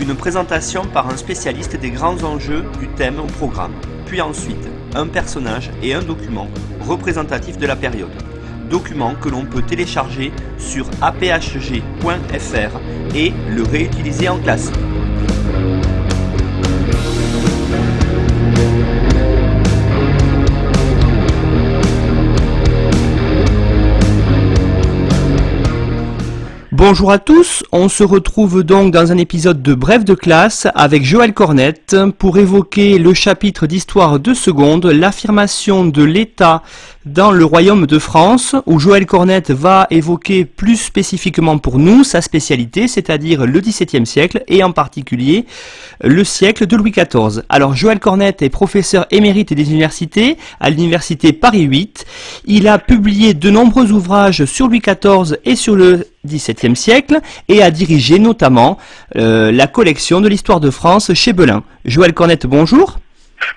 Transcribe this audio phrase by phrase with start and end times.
[0.00, 3.72] une présentation par un spécialiste des grands enjeux du thème au programme,
[4.06, 6.48] puis ensuite un personnage et un document
[6.80, 8.10] représentatif de la période.
[8.70, 12.80] Document que l'on peut télécharger sur aphg.fr
[13.14, 14.72] et le réutiliser en classe.
[26.82, 31.04] Bonjour à tous, on se retrouve donc dans un épisode de Bref de classe avec
[31.04, 36.62] Joël Cornette pour évoquer le chapitre d'histoire de seconde, l'affirmation de l'État
[37.04, 42.22] dans le royaume de France, où Joël Cornette va évoquer plus spécifiquement pour nous sa
[42.22, 45.44] spécialité, c'est-à-dire le XVIIe siècle et en particulier
[46.02, 47.42] le siècle de Louis XIV.
[47.50, 52.06] Alors Joël Cornette est professeur émérite des universités à l'université Paris 8.
[52.44, 57.62] Il a publié de nombreux ouvrages sur Louis XIV et sur le XVIIe siècle et
[57.62, 58.78] a dirigé notamment
[59.16, 61.62] euh, la collection de l'histoire de France chez Belin.
[61.84, 62.98] Joël Cornette, bonjour.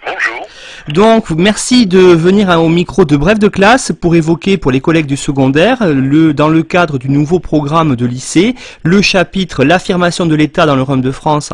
[0.06, 0.43] Bonjour.
[0.90, 5.06] Donc, merci de venir au micro de Bref de classe pour évoquer pour les collègues
[5.06, 8.54] du secondaire, le, dans le cadre du nouveau programme de lycée,
[8.84, 11.54] le chapitre L'affirmation de l'État dans le Rhum de France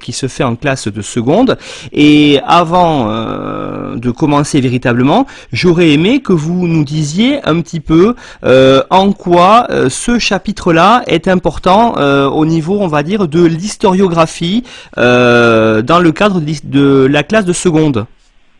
[0.00, 1.58] qui se fait en classe de seconde.
[1.92, 8.14] Et avant euh, de commencer véritablement, j'aurais aimé que vous nous disiez un petit peu
[8.44, 11.96] euh, en quoi euh, ce chapitre-là est important
[12.32, 14.64] au niveau, on va dire, de l'historiographie
[14.96, 18.06] dans le cadre de la classe de seconde.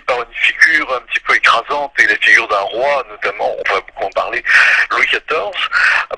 [0.00, 3.80] par une figure un petit peu écrasante et la figure d'un roi, notamment, on va
[3.80, 4.42] beaucoup en parler,
[4.90, 5.20] Louis XIV.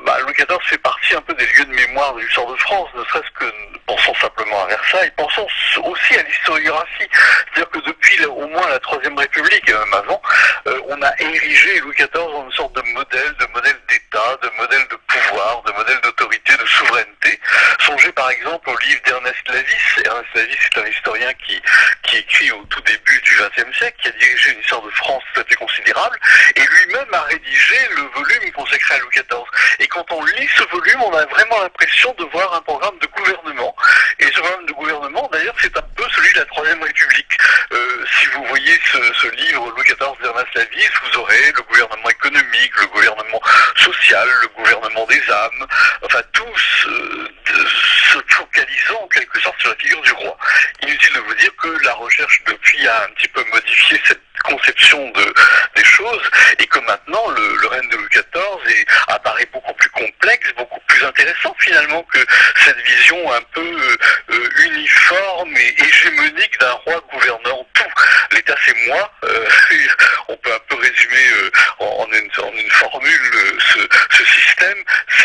[0.04, 2.88] Bah, Louis XIV fait partie un peu des lieux de mémoire de l'histoire de France,
[2.94, 3.52] ne serait-ce que
[3.86, 5.46] pensons simplement à Versailles, pensons
[5.84, 7.08] aussi à l'historiographie.
[7.54, 10.20] C'est-à-dire que depuis au moins la Troisième République, et même avant,
[10.66, 14.50] euh, on a érigé Louis XIV en une sorte de modèle, de modèle d'État, de
[14.58, 17.40] modèle de pouvoir, de modèle d'autorité, de souveraineté.
[17.80, 20.04] Songez par exemple au livre d'Ernest Lavis.
[20.04, 21.60] Ernest Lavis est un historien qui,
[22.02, 25.22] qui écrit au tout début du XXe siècle, qui a dirigé une histoire de France
[25.32, 26.18] tout à fait considérable,
[26.54, 29.44] et lui-même a rédigé le volume consacré à Louis XIV.
[29.78, 33.06] Et quand on lit ce volume, on a vraiment l'impression de voir un programme de
[33.06, 33.74] gouvernement.
[34.18, 37.38] Et ce programme de gouvernement, d'ailleurs, c'est un peu celui de la Troisième République.
[37.72, 42.72] Euh, si vous voyez ce, livre Louis XIV d'Ernest Lavis, vous aurez le gouvernement économique,
[42.80, 43.40] le gouvernement
[43.76, 45.66] social, le gouvernement des âmes,
[46.02, 50.36] enfin tous euh, se focalisant en quelque sorte sur la figure du roi.
[50.82, 55.10] Inutile de vous dire que la recherche depuis a un petit peu modifié cette conception
[55.10, 55.34] de,
[55.74, 60.52] des choses et que maintenant le, règne de Louis XIV est, apparaît beaucoup plus complexe,
[60.56, 62.18] beaucoup plus intéressant finalement que
[62.64, 63.96] cette vision un peu
[64.30, 67.92] euh, uniforme et hégémonique d'un roi gouvernant tout.
[68.32, 69.10] L'État c'est moi.
[69.24, 69.46] Euh,
[70.28, 71.50] on peut un peu résumer euh,
[71.80, 74.75] en, une, en, une, formule ce, système.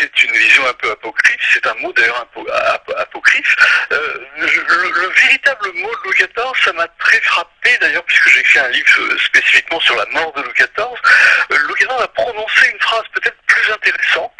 [0.02, 1.50] C'est une vision un peu apocryphe.
[1.54, 2.26] C'est un mot d'ailleurs
[2.98, 3.56] apocryphe.
[3.90, 8.58] Le, le, véritable mot de Louis XIV, ça m'a très frappé d'ailleurs puisque j'ai écrit
[8.58, 10.68] un livre spécifiquement sur la mort de Louis XIV.
[11.50, 14.32] Louis XIV a prononcé une phrase peut-être plus intéressante.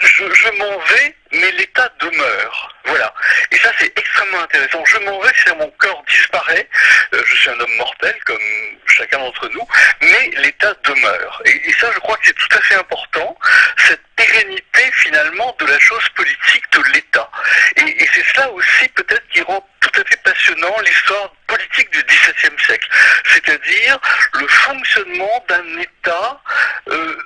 [0.00, 2.74] je m'en vais, mais l'État demeure.
[2.84, 3.12] Voilà.
[3.50, 4.84] Et ça, c'est extrêmement intéressant.
[4.84, 6.68] Je m'en vais, c'est mon corps disparaît.
[7.14, 8.42] Euh, je suis un homme mortel, comme
[8.86, 9.66] chacun d'entre nous,
[10.00, 11.42] mais l'État demeure.
[11.46, 13.38] Et, ça, je crois que c'est tout à fait important,
[13.78, 17.30] cette pérennité, finalement, de la chose politique de l'État.
[17.76, 22.02] Et, et c'est cela aussi, peut-être, qui rend tout à fait passionnant l'histoire politique du
[22.04, 22.88] XVIIe siècle.
[23.24, 23.98] C'est-à-dire
[24.34, 26.40] le fonctionnement d'un État
[26.88, 27.16] euh,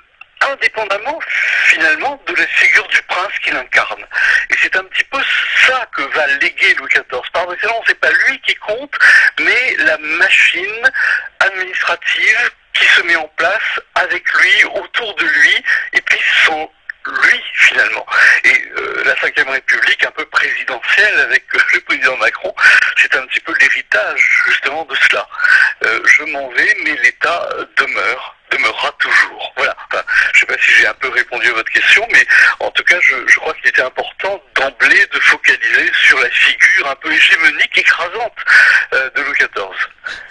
[0.41, 1.19] indépendamment
[1.65, 4.05] finalement de la figure du prince qu'il incarne.
[4.49, 5.19] Et c'est un petit peu
[5.65, 7.21] ça que va léguer Louis XIV.
[7.33, 8.93] Par excellence, c'est pas lui qui compte,
[9.39, 10.91] mais la machine
[11.39, 15.63] administrative qui se met en place avec lui, autour de lui,
[15.93, 16.69] et puis son
[17.07, 18.05] lui finalement.
[18.43, 22.53] Et euh, la Ve République, un peu présidentielle avec euh, le président Macron,
[22.97, 25.27] c'est un petit peu l'héritage justement de cela.
[25.85, 29.53] Euh, je m'en vais, mais l'État demeure demeurera toujours.
[29.55, 29.75] Voilà.
[29.91, 32.25] Je ne sais pas si j'ai un peu répondu à votre question, mais
[32.59, 36.95] en tout cas, je, crois qu'il était important d'emblée de focaliser sur la figure un
[36.95, 38.35] peu hégémonique, écrasante
[38.93, 39.09] euh.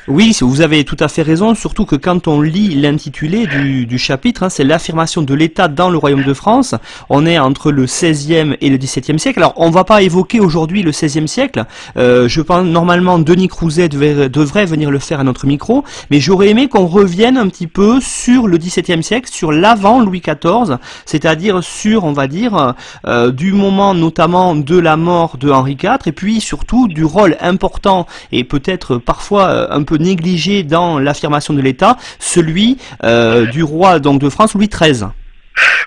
[0.08, 4.44] Oui, vous avez tout à fait raison, surtout que quand on lit l'intitulé du, chapitre,
[4.44, 6.76] hein, c'est l'affirmation de l'État dans le Royaume de France.
[7.08, 9.40] On est entre le 16e et le 17e siècle.
[9.40, 11.64] Alors, on va pas évoquer aujourd'hui le 16e siècle.
[11.96, 15.82] Euh, je pense normalement Denis Crouzet devrait venir le faire à notre micro,
[16.12, 20.22] mais j'aurais aimé qu'on revienne un petit peu sur le 17e siècle, sur l'avant Louis
[20.24, 22.74] XIV, c'est-à-dire sur, on va dire,
[23.08, 27.36] euh, du moment notamment de la mort de Henri IV, et puis surtout du rôle
[27.40, 33.62] important et peut-être parfois euh, un peu négligé dans l'affirmation de l'État, celui euh, du
[33.62, 35.06] roi donc de France Louis XIII.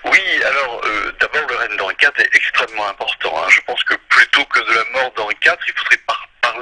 [0.04, 3.32] Oui, alors euh, d'abord le règne d'Henri IV est extrêmement important.
[3.36, 3.48] Hein.
[3.48, 6.00] Je pense que plutôt que de la mort d'Henri IV, il faudrait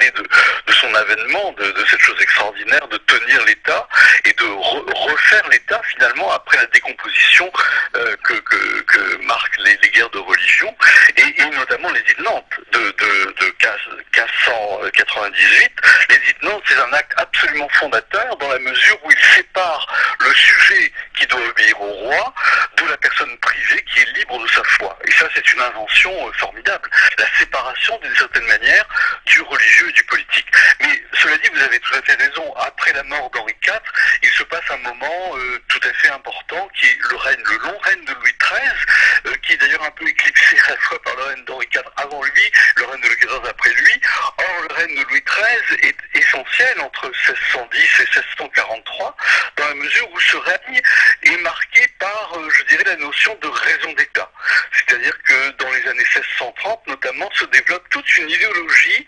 [0.06, 3.88] de, son avènement, de, cette chose extraordinaire, de tenir l'État
[4.24, 7.50] et de re, refaire l'État finalement après la décomposition
[7.96, 10.74] euh, que, que, que, marquent les, guerres de religion
[11.16, 15.72] et, et notamment les îles Nantes de, de, de 1598.
[16.10, 19.86] Les îles Nantes, c'est un acte absolument fondateur dans la mesure où il sépare
[20.20, 22.34] le sujet qui doit obéir au roi
[22.76, 24.98] de la personne privée qui est libre de sa foi.
[25.04, 26.88] Et ça, c'est une invention euh, formidable.
[27.18, 28.86] La séparation, d'une certaine manière,
[29.26, 30.46] du religieux du politique.
[30.80, 32.54] Mais cela dit, vous avez tout à fait raison.
[32.56, 33.80] Après la mort d'Henri IV,
[34.22, 37.58] il se passe un moment euh, tout à fait important qui est le règne, le
[37.58, 41.02] long règne de Louis XIII, euh, qui est d'ailleurs un peu éclipsé à la fois
[41.02, 44.00] par le règne d'Henri IV avant lui, le règne de Louis XIV après lui.
[44.38, 49.16] Or, le règne de Louis XIII est essentiel entre 1610 et 1643,
[49.56, 50.80] dans la mesure où ce règne
[51.22, 54.30] est marqué par, euh, je dirais, la notion de raison d'État.
[54.72, 59.06] C'est-à-dire que dans les années 1630, notamment, se développe toute une idéologie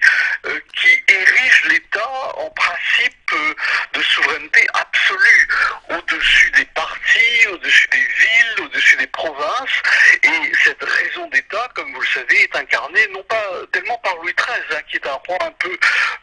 [0.76, 3.54] qui érige l'État en principe euh,
[3.94, 5.48] de souveraineté absolue,
[5.90, 9.82] au-dessus des partis, au-dessus des villes, au-dessus des provinces.
[10.22, 14.34] Et cette raison d'État, comme vous le savez, est incarnée non pas tellement par Louis
[14.34, 15.78] XIII, hein, qui est un roi un peu,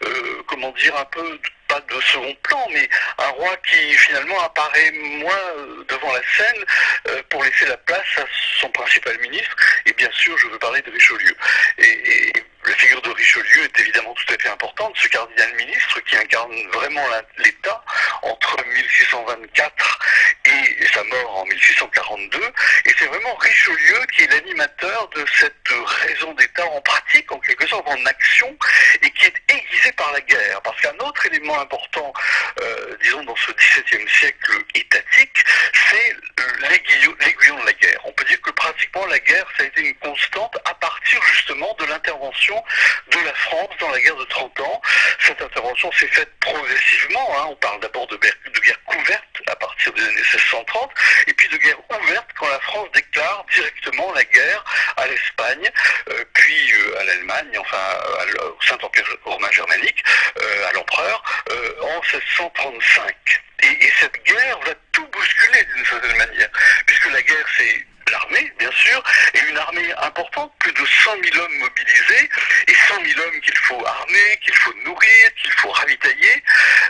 [0.06, 4.92] euh, comment dire, un peu pas de second plan, mais un roi qui finalement apparaît
[4.92, 5.54] moins
[5.88, 6.64] devant la scène
[7.10, 8.26] euh, pour laisser la place à
[8.60, 9.56] son principal ministre.
[9.86, 11.36] Et bien sûr, je veux parler de Richelieu.
[12.68, 16.54] La figure de Richelieu est évidemment tout à fait importante, ce cardinal ministre qui incarne
[16.74, 17.06] vraiment
[17.38, 17.84] l'État
[18.24, 20.00] entre 1624
[20.46, 22.40] et sa mort en 1642.
[22.86, 27.68] Et c'est vraiment Richelieu qui est l'animateur de cette raison d'État en pratique, en quelque
[27.68, 28.58] sorte en action,
[29.02, 30.62] et qui est aiguisé par la guerre.
[30.62, 32.14] Parce qu'un autre élément important,
[32.62, 35.44] euh, disons, dans ce XVIIe siècle étatique,
[35.90, 36.16] c'est
[36.70, 38.02] l'aiguillon de la guerre.
[38.06, 41.76] On peut dire que pratiquement la guerre, ça a été une constante à partir justement
[41.80, 42.57] de l'intervention
[43.12, 44.82] de la France dans la guerre de 30 ans.
[45.20, 47.28] Cette intervention s'est faite progressivement.
[47.38, 47.46] Hein.
[47.50, 50.92] On parle d'abord de, guerre couverte à partir des années 1630,
[51.28, 54.64] et puis de guerre ouverte quand la France déclare directement la guerre
[54.98, 55.72] à l'Espagne,
[56.10, 57.78] euh, puis euh, à l'Allemagne, enfin
[58.40, 60.04] au Saint-Empire romain germanique,
[60.40, 61.24] euh, à l'empereur,
[61.82, 63.16] en 1635.
[63.64, 66.50] Et, et cette guerre va tout bousculer d'une certaine manière,
[66.86, 71.38] puisque la guerre c'est l'armée, bien sûr, et une armée importante, plus de 100 000
[71.44, 72.30] hommes mobilisés,
[72.68, 76.44] et 100 000 hommes qu'il faut armer, qu'il faut nourrir, qu'il faut ravitailler,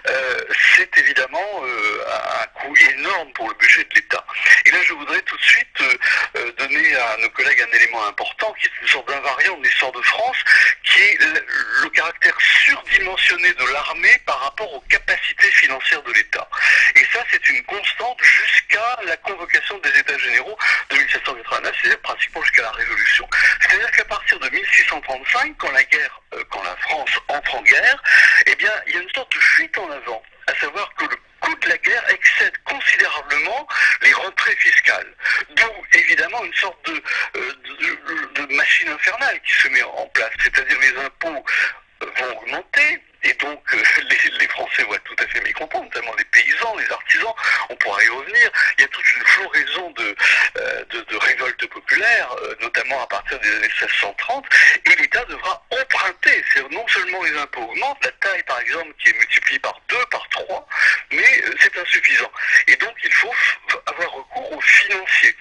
[0.07, 0.41] euh,
[0.75, 2.05] c'est évidemment euh,
[2.41, 4.25] un coût énorme pour le budget de l'État.
[4.65, 8.53] Et là, je voudrais tout de suite euh, donner à nos collègues un élément important,
[8.59, 10.37] qui est une sorte d'invariant de l'histoire de France,
[10.83, 11.45] qui est le,
[11.83, 16.47] le caractère surdimensionné de l'armée par rapport aux capacités financières de l'État.
[16.95, 18.66] Et ça, c'est une constante jusqu'à
[19.05, 20.57] la convocation des États généraux
[20.89, 23.27] de 1789, c'est-à-dire pratiquement jusqu'à la Révolution.
[23.61, 28.03] C'est-à-dire qu'à partir de 1635, quand la guerre, euh, quand la France entre en guerre,
[28.45, 31.15] eh bien, il y a une sorte de fuite en avant, à savoir que le
[31.39, 33.67] coût de la guerre excède considérablement
[34.01, 35.13] les rentrées fiscales.
[35.55, 37.03] D'où évidemment une sorte de,
[37.35, 41.45] euh, de, de, machine infernale qui se met en place, c'est-à-dire les impôts
[42.01, 43.83] vont augmenter, et donc euh,
[44.39, 47.33] les, Français vont être tout à fait mécontents, notamment les paysans, les artisans,
[47.69, 48.51] on pourra y revenir.
[48.77, 50.15] Il y a toute une floraison de,
[50.57, 54.45] euh, de, révoltes populaires, euh, notamment à partir des années 1630,
[54.85, 56.43] et l'État devra emprunter.
[56.53, 60.05] C'est non seulement les impôts augmentent, la taille par exemple qui est multipliée par deux,
[60.11, 60.67] par trois,
[61.11, 62.31] mais c'est insuffisant.
[62.67, 63.33] Et donc il faut
[63.85, 65.35] avoir recours aux financiers.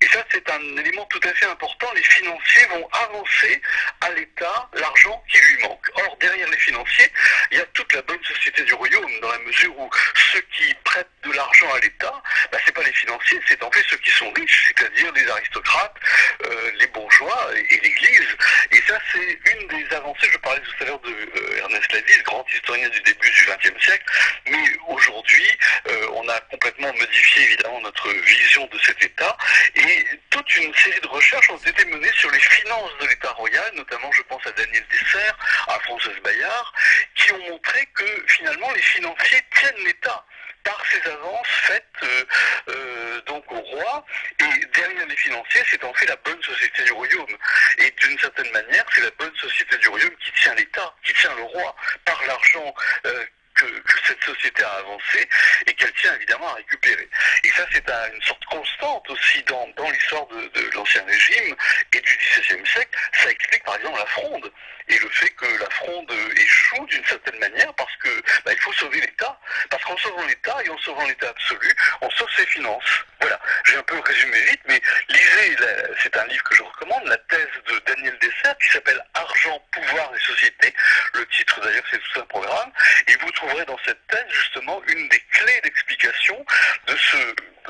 [0.00, 1.86] Et ça c'est un élément tout à fait important.
[1.94, 3.60] Les financiers vont avancer
[4.00, 5.90] à l'État l'argent qui lui manque.
[5.94, 7.10] Or derrière les financiers,
[7.50, 9.90] il y a toute la bonne société du royaume, dans la mesure où
[10.32, 13.84] ceux qui prêtent de l'argent à l'État, bah, c'est pas les financiers, c'est en fait
[13.88, 15.96] ceux qui sont riches, c'est-à-dire les aristocrates,
[16.44, 18.36] euh, les bourgeois et, l'Église.
[18.72, 20.28] Et ça, c'est une des avancées.
[20.30, 21.86] Je parlais tout à l'heure de euh, Ernest
[22.24, 24.04] grand historien du début du XXe siècle,
[24.48, 25.46] mais aujourd'hui,
[25.88, 29.36] euh, on a complètement modifié évidemment notre vision de cet État,
[29.74, 33.70] et toute une série de recherches ont été menées sur les finances de l'État royal,
[33.74, 35.36] notamment, je pense à Daniel Dessert,
[35.68, 36.72] à Françoise Bayard,
[37.14, 40.24] qui ont montré que finalement les financiers tiennent l'État
[40.66, 42.24] par ces avances faites euh,
[42.68, 44.04] euh, donc au roi.
[44.40, 47.36] Et derrière les financiers, c'est en fait la bonne société du royaume.
[47.78, 51.34] Et d'une certaine manière, c'est la bonne société du royaume qui tient l'État, qui tient
[51.36, 52.74] le roi par l'argent
[53.06, 53.24] euh,
[53.56, 53.64] que,
[54.06, 55.28] cette société a avancé
[55.66, 57.08] et qu'elle tient évidemment à récupérer.
[57.42, 57.84] Et ça, c'est
[58.14, 61.56] une sorte constante aussi dans, l'histoire de, l'Ancien Régime
[61.92, 62.98] et du XVIIe siècle.
[63.12, 64.52] Ça explique par exemple la fronde
[64.88, 68.08] et le fait que la fronde échoue d'une certaine manière parce que
[68.44, 69.38] bah, il faut sauver l'État.
[69.70, 73.04] Parce qu'en sauvant l'État et en sauvant l'État absolu, on sauve ses finances.
[73.20, 75.56] Voilà, j'ai un peu résumé vite, mais lisez,
[76.02, 80.12] c'est un livre que je recommande, la thèse de Daniel Dessert qui s'appelle Argent, pouvoir
[80.14, 80.72] et société.
[81.14, 82.70] Le titre d'ailleurs c'est tout un programme.
[83.08, 86.44] Et vous trouverez dans cette thèse justement une des clés d'explication
[86.86, 87.16] de ce,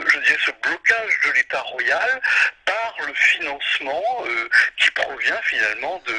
[0.07, 2.21] je dirais, ce blocage de l'État royal
[2.65, 6.15] par le financement euh, qui provient finalement de,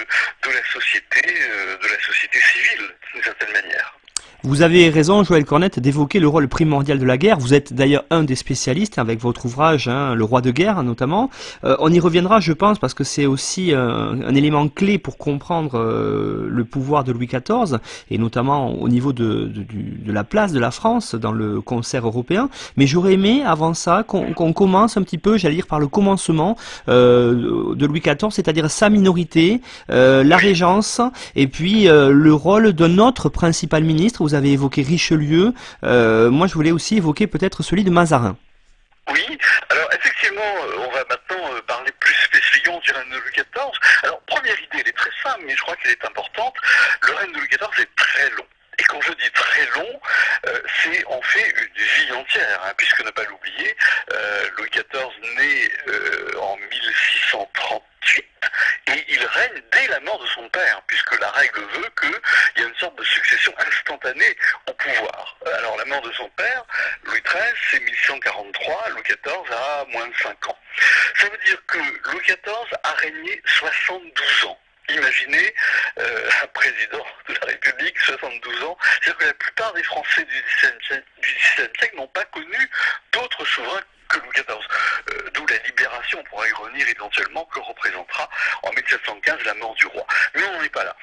[0.48, 3.98] de la société, euh, de la société civile d'une certaine manière.
[4.44, 7.40] Vous avez raison, Joël Cornette, d'évoquer le rôle primordial de la guerre.
[7.40, 11.32] Vous êtes d'ailleurs un des spécialistes avec votre ouvrage, hein, Le roi de guerre notamment.
[11.64, 15.80] Euh, on y reviendra, je pense, parce que c'est aussi un, élément clé pour comprendre
[15.80, 17.80] euh, le pouvoir de Louis XIV,
[18.12, 22.50] et notamment au niveau de, de, la place de la France dans le concert européen.
[22.78, 26.56] Mais j'aurais aimé, avant ça, qu'on commence un petit peu, j'allais dire, par le commencement
[26.90, 31.02] euh, de Louis XIV, c'est-à-dire sa minorité, la régence,
[31.36, 35.54] et puis le rôle d'un autre principal ministre vous avez évoqué Richelieu.
[35.86, 38.36] Euh, moi, je voulais aussi évoquer peut-être celui de Mazarin.
[39.10, 39.38] Oui,
[39.70, 43.72] alors effectivement, euh, on va maintenant euh, parler plus spécifiquement du règne de Louis XIV.
[44.04, 46.56] Alors, première idée, elle est très simple, mais je crois qu'elle est importante.
[47.08, 48.46] Le règne de Louis XIV est très long.
[48.80, 50.00] Et quand je dis très long,
[50.84, 53.76] c'est en fait une vie entière, hein, puisque ne pas l'oublier,
[54.58, 55.72] Louis XIV naît
[56.38, 56.58] en
[58.08, 58.28] 1638
[58.88, 62.66] et il règne dès la mort de son père, puisque la règle veut qu'il y
[62.66, 64.38] a une sorte de succession instantanée
[64.68, 65.38] au pouvoir.
[65.58, 66.64] Alors la mort de son père,
[67.04, 70.58] Louis XIII, c'est 1143, Louis XIV a moins de 5 ans.
[71.16, 74.60] Ça veut dire que Louis XIV a régné 72 ans.
[74.90, 75.54] Imaginez
[76.00, 78.78] euh, un président de la République, 72 ans.
[79.02, 81.04] C'est-à-dire que la plupart des Français du XVIIe
[81.56, 82.70] siècle n'ont pas connu
[83.12, 84.58] d'autres souverains que Louis XIV.
[85.10, 88.30] Euh, d'où la libération, on pourra y revenir éventuellement, que représentera
[88.64, 90.06] en 1715 la mort du roi.
[90.36, 90.96] Mais on n'en est pas là.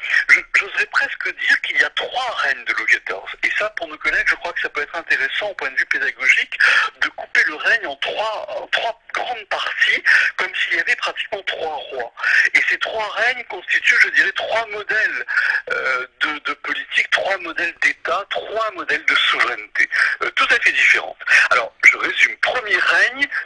[0.54, 3.38] J'oserais presque dire qu'il y a trois règnes de Louis XIV.
[3.42, 5.76] Et ça, pour nous connaître, je crois que ça peut être intéressant au point de
[5.76, 6.58] vue pédagogique
[7.00, 8.70] de couper le règne en trois,
[9.12, 10.02] grandes parties,
[10.36, 12.12] comme s'il y avait pratiquement trois rois.
[12.54, 15.26] Et ces trois règnes constituent, je dirais, trois modèles
[15.70, 19.88] euh, de, politique, trois modèles d'État, trois modèles de souveraineté,
[20.22, 21.18] euh, tout à fait différentes.
[21.50, 22.36] Alors, je résume.
[22.38, 22.76] Premier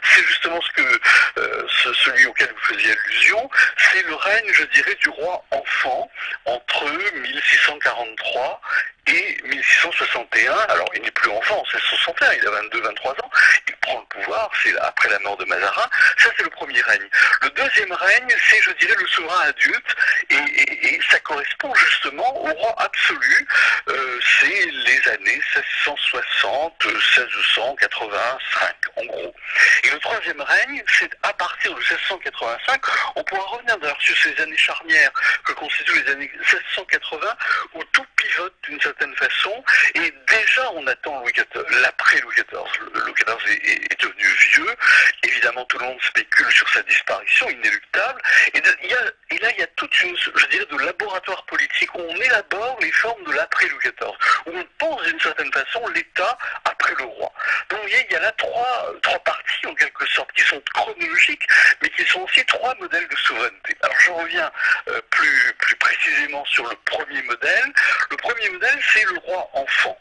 [0.03, 0.99] c'est justement ce que
[1.37, 1.67] euh,
[2.03, 6.09] celui auquel vous faisiez allusion, c'est le règne, je dirais, du roi enfant
[6.45, 6.91] entre
[7.21, 8.61] 1643
[9.09, 13.31] et 1661, alors il n'est plus enfant en 1661, il a 22-23 ans,
[13.67, 17.07] il prend le pouvoir, c'est après la mort de Mazarin, ça c'est le premier règne.
[17.41, 19.95] Le deuxième règne, c'est je dirais le souverain adulte,
[20.29, 23.47] et, ça correspond justement au roi absolu,
[23.87, 29.35] euh, c'est les années 1660, 1685 en gros.
[29.83, 32.81] Et le troisième règne, c'est à partir de 1685,
[33.15, 35.11] on pourra revenir d'ailleurs sur ces années charnières
[35.45, 37.35] que constituent les années 1680,
[37.73, 39.63] où tout pivote d'une certaine façon.
[39.95, 42.59] Et déjà, on attend Louis XIV, l'après Louis XIV.
[42.93, 44.75] Louis XIV est, devenu vieux.
[45.23, 48.21] Évidemment, tout le monde spécule sur sa disparition, inéluctable.
[48.53, 52.77] Et, là, il y a toute une, je dirais, de laboratoire politique où on élabore
[52.81, 54.11] les formes de l'après Louis XIV,
[54.45, 57.31] où on pense d'une certaine façon l'État après le roi.
[57.69, 61.47] Donc, il y a, là trois, trois parties, en quelque sorte, qui sont chronologiques,
[61.81, 63.75] mais qui sont aussi trois modèles de souveraineté.
[63.81, 64.51] Alors, je reviens
[64.89, 67.73] euh, plus, plus précisément sur le premier modèle.
[68.09, 69.97] Le premier modèle, c'est le roi enfant.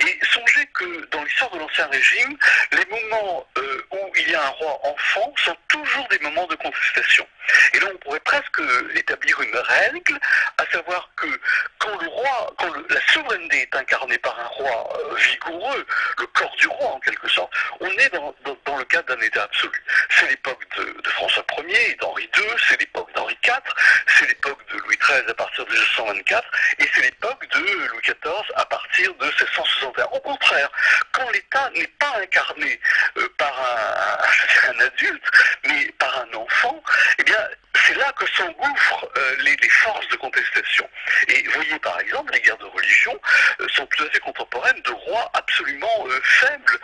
[0.00, 2.36] Et songez que dans l'histoire de l'Ancien Régime,
[2.72, 3.82] les moments euh,
[4.16, 7.26] il y a un roi enfant sont toujours des moments de contestation.
[7.74, 8.60] Et là, on pourrait presque
[8.94, 10.18] établir une règle,
[10.58, 11.26] à savoir que
[11.78, 15.86] quand le roi, quand la souveraineté est incarnée par un roi euh, vigoureux,
[16.18, 18.34] le corps du roi en quelque sorte, on est dans,
[18.76, 19.82] le cadre d'un État absolu.
[20.10, 23.58] C'est l'époque de, François Ier et d'Henri II, c'est l'époque d'Henri IV,
[24.06, 26.48] c'est l'époque de Louis XIII à partir de 1624,
[26.78, 30.04] et c'est l'époque de Louis XIV à partir de 1661.
[30.04, 30.70] Au contraire,
[31.12, 32.80] quand l'État n'est pas incarné
[33.18, 33.99] euh, par un,
[34.68, 35.22] un, adulte,
[35.64, 36.82] mais par un enfant,
[37.18, 39.08] eh bien, c'est là que s'engouffrent
[39.40, 40.88] les, forces de contestation.
[41.28, 43.18] Et voyez par exemple, les guerres de religion
[43.68, 46.78] sont tout à fait contemporaines de rois absolument faibles,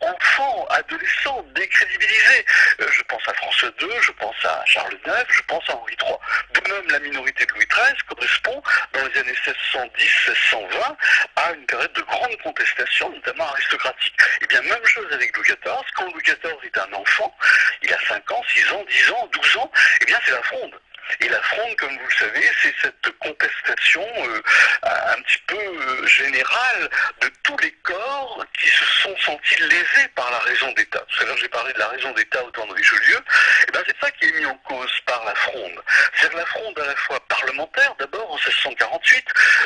[0.00, 2.44] enfants, adolescents, décrédibilisés.
[2.78, 6.14] je pense à François II, je pense à Charles IX, je pense à Henri III.
[6.54, 8.62] De même, la minorité de Louis XIII correspond,
[8.92, 10.96] dans les années 1610-1620,
[11.36, 14.14] à une période de grande contestation, notamment aristocratique.
[14.20, 15.84] Et eh bien, même chose avec Louis XIV.
[15.96, 17.36] Quand Louis XIV est un enfant,
[17.82, 20.74] il a 5 ans, 6 ans, 10 ans, 12 ans, eh c'est la fronde.
[21.20, 24.40] Et la fronde, comme vous le savez, c'est cette contestation euh,
[24.84, 26.88] un petit peu euh, générale
[27.20, 31.04] de tous les corps qui se sont sentis lésés par la raison d'État.
[31.08, 33.16] Tout à l'heure, j'ai parlé de la raison d'État au temps de Richelieu.
[33.16, 35.82] Et eh bien, c'est ça qui est mis en cause par la fronde.
[36.20, 39.24] C'est la fronde à la fois parlementaire, d'abord en 1648,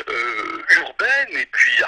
[0.09, 1.78] euh, urbaine et puis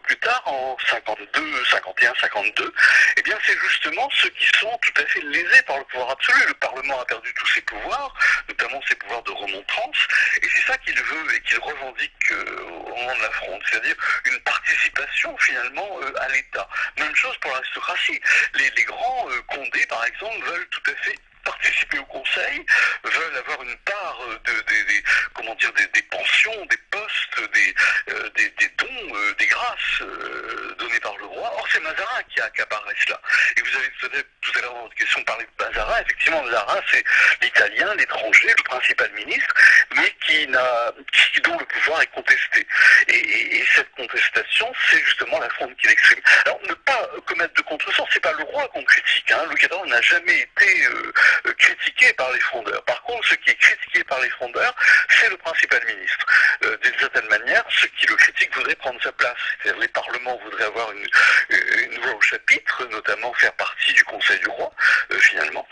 [0.00, 2.74] plus tard, en 52, 51, 52.
[3.16, 6.40] Eh bien, c'est justement ceux qui sont tout à fait lésés par le pouvoir absolu.
[6.46, 8.14] Le Parlement a perdu tous ses pouvoirs
[8.48, 9.96] notamment ses pouvoirs de remontrance,
[10.42, 13.96] et c'est ça qu'il veut et qu'il revendique euh, au moment de la fronde, c'est-à-dire
[14.24, 16.68] une participation finalement euh, à l'État.
[16.98, 18.20] Même chose pour l'aristocratie.
[18.54, 22.66] Les, grands euh, condés, par exemple, veulent tout à fait participer au conseil,
[23.04, 25.02] veulent avoir une part de, des,
[25.34, 27.74] comment dire, des, pensions, des postes, des,
[28.36, 30.00] des, dons, des grâces
[30.78, 31.52] données par le roi.
[31.56, 33.20] Or, c'est Mazarin qui a accaparé cela.
[33.56, 36.00] Et vous avez tout à l'heure dans votre question parlé de Mazarin.
[36.02, 37.04] Effectivement, Mazarin, c'est
[37.42, 39.54] l'italien, l'étranger, le principal ministre,
[39.96, 40.92] mais qui n'a,
[41.44, 42.66] dont le pouvoir est contesté.
[43.08, 46.20] Et, cette contestation, c'est justement la fronde qu'il exprime.
[46.46, 49.30] Alors, ne pas commettre de contresens, c'est pas le roi qu'on critique.
[49.30, 49.44] Hein.
[49.50, 51.12] Louis n'a jamais été euh,
[51.58, 52.82] critiqué par les frondeurs.
[52.84, 54.74] Par contre, ce qui est critiqué par les frondeurs,
[55.08, 56.26] c'est le principal ministre.
[56.64, 59.36] Euh, d'une certaine manière, ceux qui le critiquent voudraient prendre sa place.
[59.62, 61.06] C'est-à-dire les parlements voudraient avoir une,
[61.50, 64.70] une voix au chapitre, notamment faire partie du Conseil du roi,
[65.12, 65.66] euh, finalement.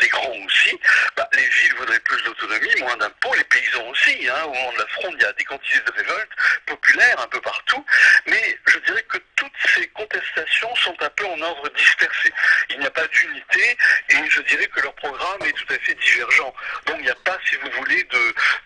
[0.00, 0.78] les grands aussi.
[1.16, 4.28] Bah, les villes voudraient plus d'autonomie, moins d'impôts, les paysans aussi.
[4.28, 4.42] Hein.
[4.44, 6.30] Au moment de la fronde, il y a des quantités de révoltes
[6.66, 7.84] populaires un peu partout.
[8.26, 12.32] Mais je dirais que toutes ces contestations sont un peu en ordre dispersé.
[12.70, 13.76] Il n'y a pas d'unité
[14.10, 16.54] et je dirais que leur programme est tout à fait divergent.
[16.86, 18.06] Donc il n'y a pas, si vous voulez,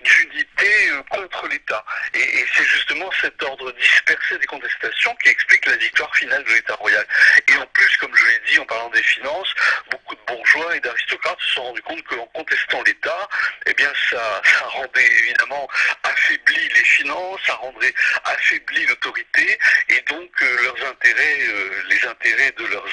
[0.01, 1.85] d'unité euh, contre l'État.
[2.14, 6.75] Et, c'est justement cet ordre dispersé des contestations qui explique la victoire finale de l'État
[6.75, 7.07] royal.
[7.49, 9.53] Et en plus, comme je l'ai dit en parlant des finances,
[9.90, 13.29] beaucoup de bourgeois et d'aristocrates se sont rendus compte qu'en contestant l'État,
[13.66, 15.68] eh bien ça, rendait évidemment
[16.03, 17.94] affaibli les finances, ça rendrait
[18.25, 22.85] affaibli l'autorité et donc euh, leurs intérêts, euh, les intérêts de leurs,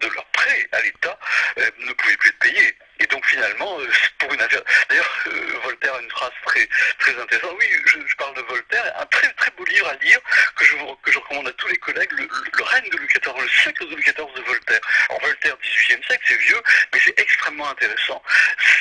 [0.00, 0.26] de leurs
[0.72, 1.18] à l'État
[1.58, 2.74] euh, ne pouvaient plus être payés.
[3.00, 3.78] Et donc finalement,
[4.18, 4.62] pour une affaire.
[4.88, 5.24] D'ailleurs,
[5.64, 6.66] Voltaire a une phrase très
[6.98, 7.56] très intéressante.
[7.58, 10.20] Oui, je, parle de Voltaire, un très très beau livre à lire
[10.56, 12.28] que je que je recommande à tous les collègues, le,
[12.62, 14.80] règne de Louis XIV, le siècle de Louis XIV de Voltaire.
[15.08, 18.22] Alors Voltaire, 18e siècle, c'est vieux, mais c'est extrêmement intéressant.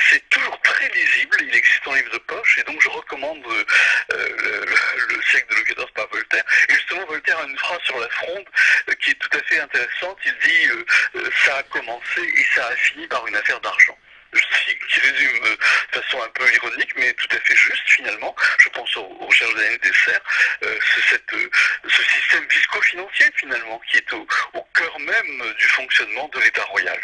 [0.09, 1.37] C'est toujours très lisible.
[1.41, 3.43] Il existe en livre de poche, et donc je recommande
[4.09, 6.43] le, siècle de Louis XIV par Voltaire.
[6.69, 8.45] Et justement, Voltaire a une phrase sur la fronde
[8.89, 10.17] euh, qui est tout à fait intéressante.
[10.25, 13.97] Il dit euh, euh, ça a commencé et ça a fini par une affaire d'argent
[14.89, 18.35] qui résume de façon un peu ironique, mais tout à fait juste finalement.
[18.59, 20.21] Je pense aux, recherches d'années dessert,
[20.61, 24.27] ce système fisco-financier finalement qui est au
[24.73, 26.99] cœur même du fonctionnement de l'État royal.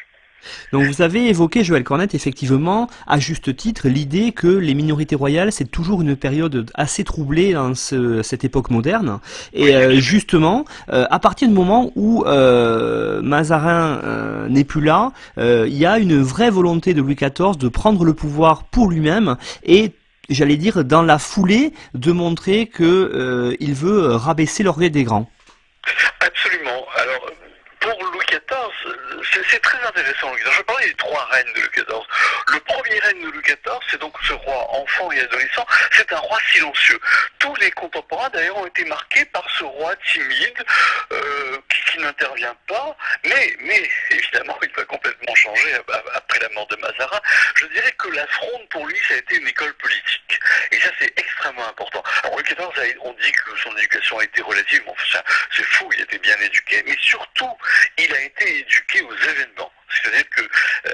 [0.71, 5.52] Donc vous avez évoqué, Joël Cornette, effectivement, à juste titre, l'idée que les minorités royales,
[5.52, 9.19] c'est toujours une période assez troublée dans cette époque moderne.
[9.54, 15.75] Et euh, justement, euh, à partir du moment où euh, Mazarin n'est plus là, il
[15.75, 19.91] y a une vraie volonté de Louis XIV de prendre le pouvoir pour lui-même et
[20.30, 25.30] j'allais dire dans la foulée de montrer que il veut rabaisser l'orgueil des grands.
[26.21, 26.86] Absolument.
[26.97, 27.30] Alors
[30.06, 30.36] c'est très intéressant.
[30.38, 32.04] Je des trois règnes de Louis XIV.
[32.48, 35.65] Le premier règne de Louis XIV, c'est donc ce roi enfant et adolescent.
[35.92, 37.00] C'est un roi silencieux.
[37.39, 40.65] Tous les contemporains, d'ailleurs, ont été marqués par ce roi timide
[41.12, 42.96] euh, qui, n'intervient pas.
[43.26, 45.74] Mais, mais, évidemment, il va complètement changer
[46.13, 47.20] après la mort de Mazarin.
[47.56, 50.39] Je dirais que la fronde, pour lui, ça a été une école politique.
[50.72, 52.04] Et ça, c'est extrêmement important.
[52.24, 54.84] Alors, Louis XIV, on dit que son éducation a été relative.
[54.88, 55.20] Enfin,
[55.56, 56.84] c'est fou, il était bien éduqué.
[56.86, 57.58] Mais surtout,
[57.98, 59.72] il a été éduqué aux événements.
[59.92, 60.48] C'est-à-dire qu'il
[60.86, 60.91] euh,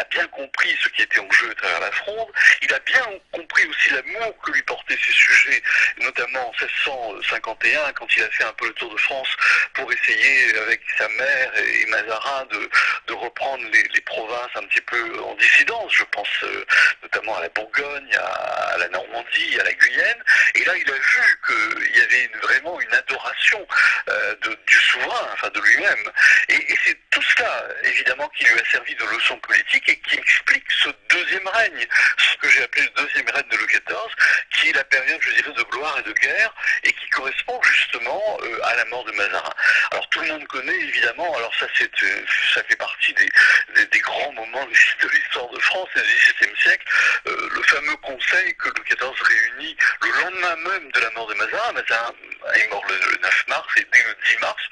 [0.00, 2.28] a bien compris ce qui était en jeu à travers la fronde,
[2.62, 5.62] il a bien compris aussi l'amour que lui portaient ces sujets,
[5.98, 9.28] notamment en 1651, quand il a fait un peu le tour de France
[9.74, 12.68] pour essayer, avec sa mère et Mazarin, de,
[13.12, 15.92] reprendre les, provinces un petit peu en dissidence.
[15.92, 16.64] Je pense euh,
[17.02, 20.24] notamment à la Bourgogne, à, la Normandie, à la Guyenne.
[20.54, 23.66] Et là, il a vu qu'il y avait vraiment une adoration
[24.08, 24.34] euh,
[24.66, 26.12] du souverain, enfin de lui-même.
[26.48, 30.16] Et, et c'est tout cela, évidemment, qui lui a servi de leçon politique et qui
[30.16, 34.14] explique ce deuxième règne, ce que j'ai appelé le deuxième règne de Louis XIV,
[34.54, 38.38] qui est la période, je dirais, de gloire et de guerre, et qui correspond justement
[38.42, 39.54] euh, à la mort de Mazarin.
[39.90, 44.00] Alors tout le monde connaît évidemment, alors ça c'est euh, ça fait partie des, des,
[44.00, 46.86] grands moments de l'histoire de France et du XVIIe siècle,
[47.26, 51.34] euh, le fameux conseil que Louis XIV réunit le lendemain même de la mort de
[51.34, 51.72] Mazarin.
[51.72, 52.14] Mazarin
[52.54, 54.62] est mort le, 9 mars et dès le 10 mars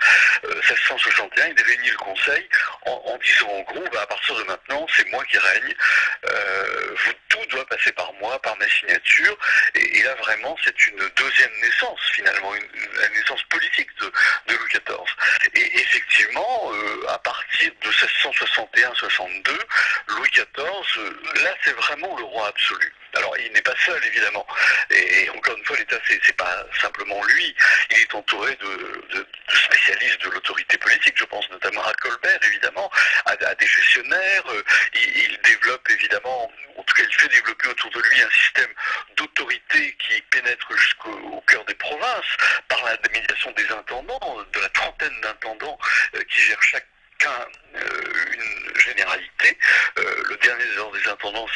[0.45, 2.49] 1661, il réunit le conseil
[2.87, 5.75] en, disant en gros, bah, à partir de maintenant, c'est moi qui règne,
[7.47, 9.37] doit passer par moi, par ma signature,
[9.75, 12.69] et, là vraiment c'est une deuxième naissance finalement, une,
[13.01, 14.13] la naissance politique de,
[14.49, 14.99] Louis XIV.
[15.55, 19.59] Et effectivement, euh, à partir de 1661-62,
[20.09, 20.45] Louis XIV,
[20.99, 22.93] euh, là c'est vraiment le roi absolu.
[23.15, 24.47] Alors il n'est pas seul évidemment,
[24.91, 27.55] et, encore une fois l'État c'est pas simplement lui,
[27.91, 32.91] il est entouré de, spécialistes de l'autorité politique, je pense notamment à Colbert évidemment,
[33.25, 34.63] à, des gestionnaires, euh,
[34.95, 38.71] il, développe évidemment, en tout cas il fait développer autour de lui un système
[39.17, 42.37] d'autorité qui pénètre jusqu'au cœur des provinces
[42.69, 45.79] par la médiation des intendants, de la trentaine d'intendants
[46.15, 46.87] euh, qui gèrent chaque
[47.27, 47.81] euh,
[48.33, 49.59] une généralité.
[49.99, 51.47] Euh, le dernier des intendants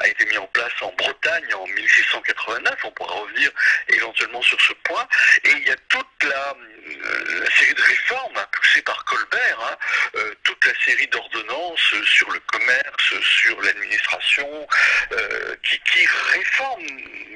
[0.00, 2.74] a été mis en place en Bretagne en 1689.
[2.84, 3.50] On pourra revenir
[3.88, 5.06] éventuellement sur ce point.
[5.44, 6.54] Et il y a toute la,
[6.86, 13.20] euh, série de réformes poussées par Colbert, hein, toute la série d'ordonnances sur le commerce,
[13.22, 14.66] sur l'administration,
[15.62, 16.86] qui, qui réforme.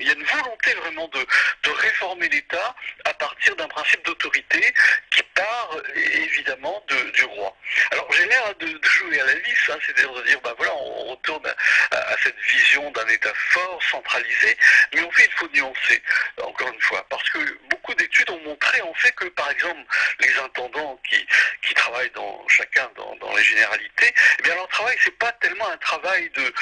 [0.01, 1.27] Il y a une volonté vraiment de,
[1.71, 4.75] réformer l'État à partir d'un principe d'autorité
[5.11, 7.57] qui part évidemment de, du roi.
[7.91, 11.05] Alors j'ai l'air de, jouer à la vis, hein, c'est-à-dire de dire, ben voilà, on
[11.07, 11.47] retourne
[11.91, 14.57] à, cette vision d'un État fort, centralisé,
[14.95, 16.03] mais en fait il faut nuancer,
[16.43, 17.39] encore une fois, parce que
[17.71, 19.81] beaucoup d'études ont montré en fait que par exemple
[20.21, 21.27] les intendants qui,
[21.63, 25.77] qui travaillent dans chacun dans, les généralités, eh bien leur travail c'est pas tellement un
[25.79, 26.53] travail de,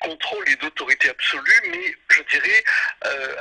[0.00, 2.64] contrôle et d'autorité absolue, mais je dirais
[3.04, 3.36] euh,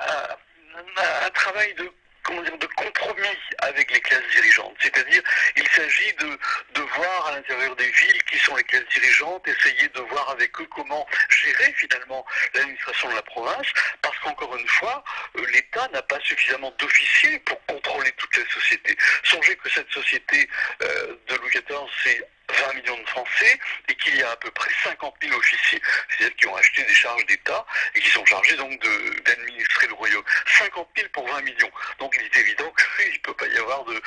[1.26, 1.92] un travail de
[2.26, 4.76] comment dire, de compromis avec les classes dirigeantes.
[4.80, 5.22] C'est-à-dire,
[5.56, 6.38] il s'agit de,
[6.74, 10.60] de voir à l'intérieur des villes qui sont les classes dirigeantes, essayer de voir avec
[10.60, 13.68] eux comment gérer finalement l'administration de la province,
[14.02, 15.04] parce qu'encore une fois,
[15.38, 18.98] euh, l'État n'a pas suffisamment d'officiers pour contrôler toute la société.
[19.24, 20.50] Songez que cette société
[20.82, 24.52] euh, de Louis XIV, c'est 20 millions de Français et qu'il y a à peu
[24.52, 28.56] près 50 000 officiers, c'est-à-dire qui ont acheté des charges d'État et qui sont chargés
[28.56, 28.80] donc
[29.26, 30.24] d'administrer le royaume.
[30.60, 31.72] 50 000 pour 20 millions.
[32.00, 34.02] Donc il est évident qu'il ne peut pas y avoir de,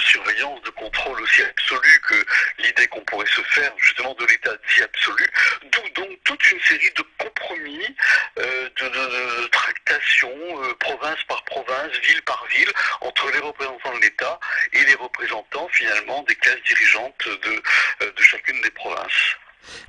[0.00, 2.24] surveillance, de contrôle aussi absolu que
[2.58, 5.26] l'idée qu'on pourrait se faire justement de l'État dit absolu.
[5.62, 7.96] D'où donc toute une série de compromis,
[8.38, 14.38] euh, de, tractations, euh, province par province, ville par ville, entre les représentants de l'État
[14.72, 17.62] et représentants finalement des classes dirigeantes de,
[18.02, 19.36] euh, de chacune des provinces.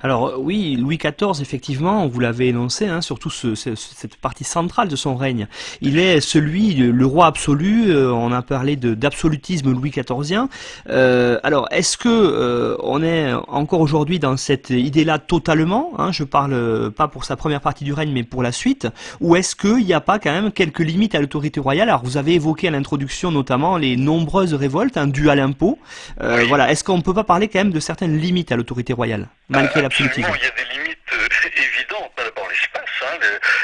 [0.02, 5.16] Alors oui, Louis XIV, effectivement, vous l'avez énoncé, hein, surtout cette partie centrale de son
[5.16, 5.46] règne.
[5.80, 10.48] Il est celui, le roi absolu, euh, on a parlé d'absolutisme Louis XIVien.
[10.88, 16.24] Euh, alors, est-ce que euh, on est encore aujourd'hui dans cette idée-là totalement hein, Je
[16.24, 18.88] parle pas pour sa première partie du règne, mais pour la suite.
[19.20, 21.88] Ou est-ce qu'il n'y a pas quand même quelques limites à l'autorité royale?
[21.88, 25.78] Alors, vous avez évoqué à l'introduction notamment les nombreuses révoltes hein, dues à l'impôt.
[26.20, 29.28] Voilà, est-ce qu'on ne peut pas parler quand même de certaines limites à l'autorité royale
[29.76, 32.12] Il y a des limites euh, évidentes.
[32.16, 32.84] D'abord l'espace.
[33.02, 33.18] Hein,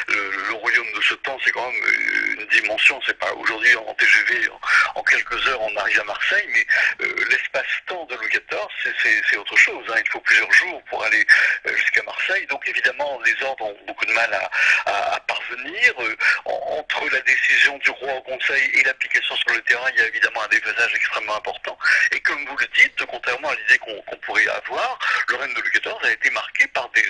[0.08, 3.00] le, royaume de ce temps, c'est quand même euh, une dimension.
[3.06, 4.48] C'est pas aujourd'hui en TGV,
[4.94, 6.66] en, quelques heures, on arrive à Marseille, mais
[7.04, 8.94] euh, l'espace-temps de Louis XIV,
[9.30, 9.84] c'est autre chose.
[9.90, 10.00] Hein.
[10.04, 11.24] Il faut plusieurs jours pour aller
[11.76, 12.46] jusqu'à Marseille.
[12.46, 14.32] Donc évidemment, les ordres ont beaucoup de mal
[14.86, 15.94] à, parvenir.
[16.44, 20.06] entre la décision du roi au Conseil et l'application sur le terrain, il y a
[20.06, 21.76] évidemment un déphasage extrêmement important.
[22.12, 25.70] Et comme vous le dites, contrairement à l'idée qu'on pourrait avoir, le règne de Louis
[25.74, 27.02] XIV a été marqué par des,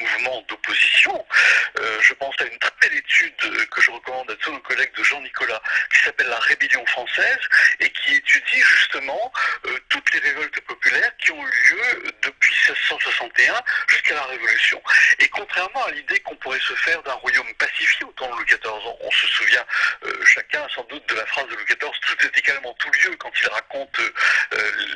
[0.00, 1.24] mouvements d'opposition.
[1.78, 4.94] Euh, je pense à une très belle étude que je recommande à tous nos collègues
[4.94, 5.60] de Jean Nicolas,
[5.92, 7.40] qui s'appelle La Rébellion française,
[7.80, 9.32] et qui étudie justement
[9.66, 14.82] euh, toutes les révoltes populaires qui ont eu lieu depuis 1661 jusqu'à la Révolution.
[15.18, 18.46] Et contrairement à l'idée qu'on pourrait se faire d'un royaume pacifié au temps de Louis
[18.46, 18.60] XIV,
[19.00, 19.64] on, se souvient
[20.04, 23.16] euh, chacun sans doute de la phrase de Louis XIV, tout est également tout lieu
[23.18, 24.00] quand il raconte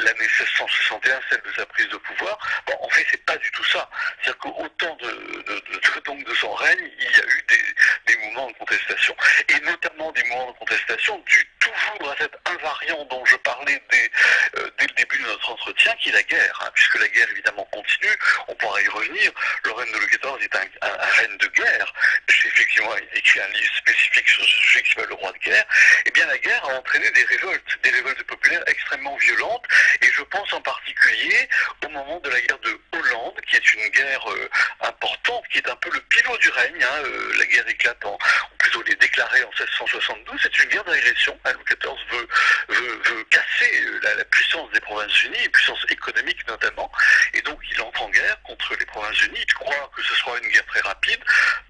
[0.00, 2.38] l'année 1661, celle de sa prise de pouvoir.
[2.80, 3.88] En fait, c'est pas du tout ça.
[4.22, 8.48] C'est-à-dire qu'au temps de, de, de, son règne, il y a eu des, des mouvements
[8.48, 9.16] de contestation.
[9.50, 14.10] Et notamment des mouvements de contestation dus toujours à cet invariant dont je parlais dès,
[14.58, 17.28] euh, dès le début de notre entretien, qui est la guerre, hein, puisque la guerre
[17.30, 18.16] évidemment continue,
[18.48, 19.32] on pourra y revenir.
[19.64, 21.92] Le règne de Louis XIV est un, règne de guerre.
[22.28, 25.64] J'ai effectivement écrit un livre spécifique sur ce sujet qui s'appelle Le roi de guerre.
[26.06, 29.64] Eh bien la guerre a entraîné des révoltes, des révoltes populaires extrêmement violentes,
[30.02, 31.48] et je pense en particulier
[31.84, 34.50] au moment de la guerre de Hollande, qui est une guerre euh,
[34.82, 36.82] importante, qui est un peu le pivot du règne.
[36.82, 38.18] Hein, euh, la guerre éclate en,
[38.58, 38.96] plutôt les
[39.44, 41.38] en 1672, c'est une guerre d'agression.
[41.44, 42.28] Louis XIV veut,
[42.68, 46.90] veut, casser euh, la, puissance des Provinces-Unies, puissance économique notamment,
[47.34, 49.44] et donc il entre en guerre contre les Provinces-Unies.
[49.46, 51.20] Il croit que ce sera une guerre très rapide,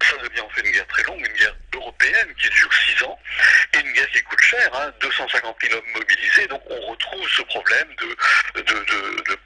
[0.01, 3.19] ça devient en fait une guerre très longue, une guerre européenne qui dure six ans,
[3.73, 7.41] et une guerre qui coûte cher, hein, 250 000 hommes mobilisés, donc on retrouve ce
[7.43, 8.79] problème de, de
[9.29, 9.37] de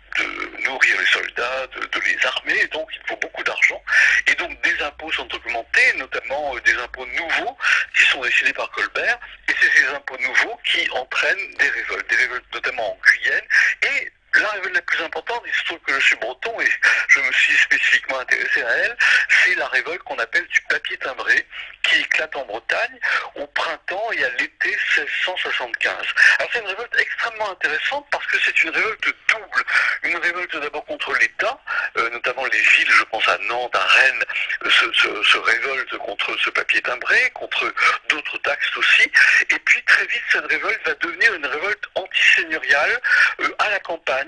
[0.63, 3.81] nourrir les soldats, de, les armer, donc il faut beaucoup d'argent.
[4.27, 7.57] Et donc des impôts sont augmentés, notamment euh, des impôts nouveaux
[7.95, 12.15] qui sont décidés par Colbert, et c'est ces impôts nouveaux qui entraînent des révoltes, des
[12.15, 13.47] révoltes notamment en Guyenne,
[13.83, 16.69] et la révolte la plus importante, il se trouve que je suis breton et
[17.09, 18.97] je me suis spécifiquement intéressé à elle,
[19.29, 21.45] c'est la révolte qu'on appelle du papier timbré,
[21.83, 22.99] qui éclate en Bretagne
[23.35, 25.93] au printemps et à l'été 1675.
[26.39, 29.63] Alors c'est une révolte extrêmement intéressante parce que c'est une révolte double.
[30.03, 31.59] Une révolte d'abord contre l'État,
[31.97, 34.23] euh, notamment les villes, je pense à Nantes, à Rennes,
[34.69, 37.73] se, révoltent contre ce papier timbré, contre
[38.09, 39.03] d'autres taxes aussi.
[39.49, 43.01] Et puis très vite, cette révolte va devenir une révolte antiseigneuriale
[43.41, 44.22] euh, à la campagne,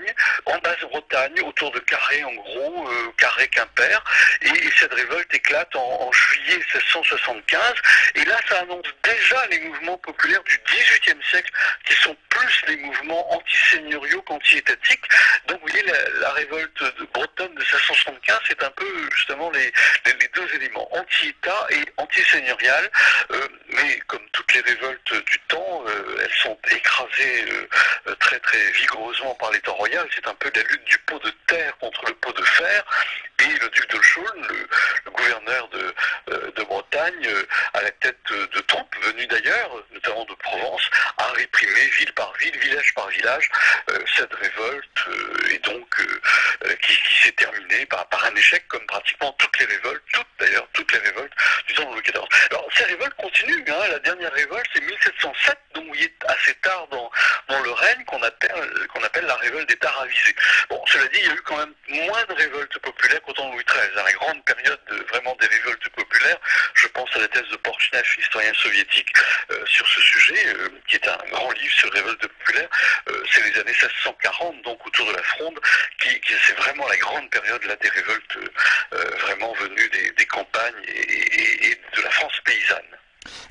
[0.46, 4.02] en Basse-Bretagne, autour de Carré en gros, euh, Carré-Quimper.
[4.42, 7.74] Et, cette révolte éclate en, juillet 1675
[8.14, 11.50] et là, ça annonce déjà les mouvements populaires du XVIIIe siècle,
[11.84, 15.04] qui sont plus les mouvements antiseigneuriaux qu'anti-étatiques.
[15.48, 15.84] Donc, vous voyez,
[16.20, 16.82] la, révolte
[17.12, 19.72] bretonne de 1675, c'est un peu justement les,
[20.34, 22.90] deux éléments, anti-État et anti-seigneurial.
[23.30, 27.44] Euh, mais comme toutes les révoltes du temps, euh, elles sont écrasées
[28.06, 30.06] euh, très très vigoureusement par l'État royal.
[30.14, 32.84] C'est un peu la lutte du pot de terre contre le pot de fer.
[33.38, 34.48] Et le duc de Chaulnes,
[35.04, 37.28] le, gouverneur de, Bretagne,
[37.74, 42.58] à la tête de troupes venues d'ailleurs, notamment de Provence, a réprimé ville par ville,
[42.58, 43.50] village par village,
[43.90, 49.32] euh, cette révolte euh, et donc euh, qui, s'est terminée par, un échec comme pratiquement
[49.38, 51.32] toutes les révoltes, toutes d'ailleurs, toutes les révoltes
[51.66, 52.24] du temps de Louis XIV.
[52.50, 53.88] Alors ces révoltes continuent, hein.
[53.90, 55.58] la dernière révolte c'est 1707,
[55.94, 57.10] est assez tard dans,
[57.62, 60.34] le règne qu'on appelle, la révolte des Taravisés.
[60.68, 63.48] Bon, cela dit, il y a eu quand même moins de révoltes populaires qu'au temps
[63.48, 63.90] de Louis XIII.
[63.94, 66.38] La grande période de, vraiment des révoltes populaires,
[66.74, 69.12] je pense à la thèse de Porchnev, historien soviétique,
[69.50, 72.68] euh, sur ce sujet, euh, qui est un grand livre sur les révoltes populaires.
[73.08, 75.58] Euh, c'est les années 1640, donc autour de la Fronde,
[76.00, 78.38] qui, c'est vraiment la grande période là des révoltes
[79.20, 82.96] vraiment venues des, campagnes et de la France paysanne.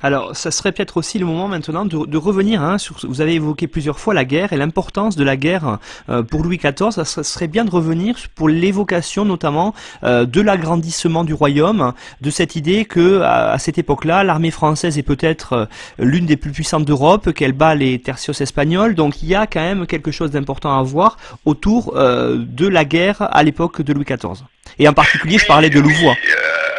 [0.02, 2.96] Alors, ça serait peut-être aussi le moment maintenant de, revenir hein, sur.
[3.02, 6.58] Vous avez évoqué plusieurs fois la guerre et l'importance de la guerre euh, pour Louis
[6.58, 6.90] XIV.
[6.90, 12.56] Ça serait bien de revenir pour l'évocation notamment euh, de l'agrandissement du royaume, de cette
[12.56, 15.66] idée que à, cette époque-là, l'armée française est peut-être euh,
[15.98, 18.94] l'une des plus puissantes d'Europe, qu'elle bat les tertios espagnols.
[18.94, 23.16] Donc, il y a quand même quelque chose d'important à voir autour de la guerre
[23.20, 24.44] à l'époque de Louis XIV.
[24.78, 26.14] Et en particulier, je parlais de Louvois.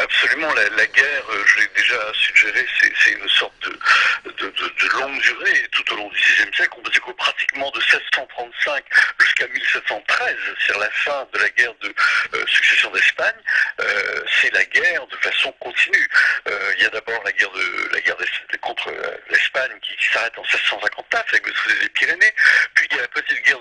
[0.03, 5.97] absolument, la, guerre, je l'ai déjà suggéré, c'est une sorte de, longue durée tout au
[5.97, 6.73] long du XVIe siècle.
[6.77, 8.83] On peut dire que pratiquement de 1635
[9.19, 11.93] jusqu'à 1713, c'est la fin de la guerre de
[12.33, 13.35] euh, succession d'Espagne,
[13.79, 16.07] euh, c'est la guerre de façon continue.
[16.47, 18.15] Euh, il y a d'abord la guerre de la guerre
[18.61, 18.91] contre
[19.29, 22.33] l'Espagne qui, s'arrête en 1659 avec le des Pyrénées,
[22.73, 23.56] puis il y a la petite guerre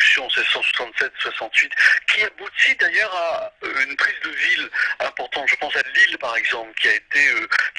[0.00, 1.70] de dévolution en 1667-68
[2.08, 5.48] qui aboutit d'ailleurs à une prise de ville importante.
[5.48, 7.20] Je pense à Lille par exemple, qui a été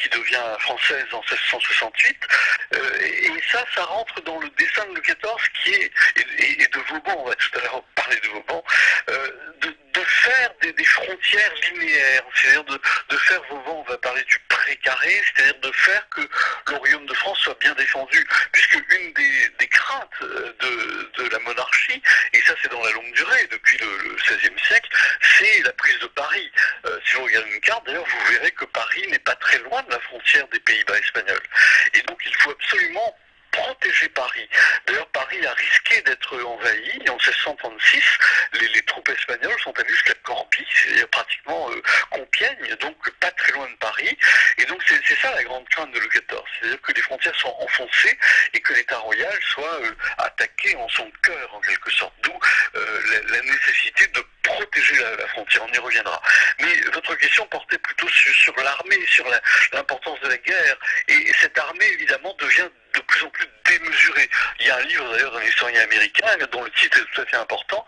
[0.02, 2.18] qui devient française en 1668.
[2.74, 5.92] Euh, et, ça, ça rentre dans le dessin de Louis XIV qui est,
[6.40, 8.64] et, de Vauban, on va tout à l'heure parler de Vauban,
[9.10, 9.28] euh,
[10.00, 15.72] faire des, frontières linéaires, c'est-à-dire de, faire Vauban, on va parler du précaré, c'est-à-dire de
[15.72, 16.22] faire que
[16.70, 20.54] le royaume de France soit bien défendu, puisque une des, craintes euh,
[21.18, 22.02] de, la monarchie,
[22.34, 24.90] et ça c'est dans la longue durée, depuis le, XVIe siècle,
[25.38, 26.52] c'est la prise de Paris.
[27.06, 29.92] si vous regardez une carte, d'ailleurs, vous verrez que Paris n'est pas très loin de
[29.92, 31.48] la frontière des Pays-Bas espagnols.
[31.94, 33.16] Et donc il faut absolument
[33.52, 34.48] protéger Paris.
[34.86, 37.10] D'ailleurs, Paris a risqué d'être envahi.
[37.10, 38.04] En 1636,
[38.54, 43.70] les, troupes espagnoles sont allées jusqu'à Corbie, c'est-à-dire pratiquement euh, Compiègne, donc pas très loin
[43.70, 44.18] de Paris.
[44.58, 47.56] Et donc c'est ça la grande crainte de Louis XIV, c'est-à-dire que les frontières soient
[47.62, 48.18] enfoncées
[48.54, 52.14] et que l'État royal soit euh, attaqué en son cœur, en quelque sorte.
[52.24, 52.38] D'où
[52.76, 55.64] euh, la, nécessité de protéger la, frontière.
[55.68, 56.22] On y reviendra.
[56.60, 59.28] Mais votre question portait plutôt sur, l'armée, sur
[59.72, 60.78] l'importance de la guerre.
[61.08, 64.30] et cette armée, évidemment, devient de plus en plus démesurée.
[64.60, 67.26] Il y a un livre d'ailleurs d'un historien américain dont le titre est tout à
[67.26, 67.86] fait important,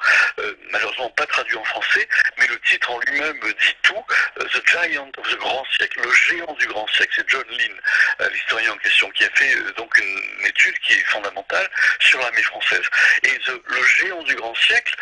[0.72, 4.04] malheureusement pas traduit en français, mais le titre en lui-même dit tout,
[4.38, 8.74] The Giant of the Grand Siècle, le géant du grand siècle, c'est John Lynn, l'historien
[8.74, 12.84] en question, qui a fait donc une, étude qui est fondamentale sur l'armée française.
[13.24, 14.96] Et le géant du grand siècle,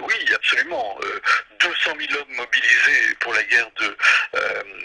[0.00, 0.98] oui, absolument,
[1.60, 3.96] 200 000 hommes mobilisés pour la guerre de,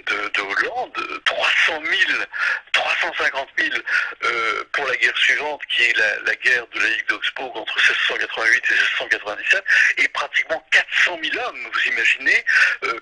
[0.08, 2.24] de, Hollande, 300 000,
[2.72, 3.70] 350 000
[4.72, 8.74] pour la guerre suivante, qui est la, guerre de la Ligue d'Augsbourg entre 1688 et
[8.74, 9.64] 1697,
[9.98, 12.46] et pratiquement 400 000 hommes, vous imaginez,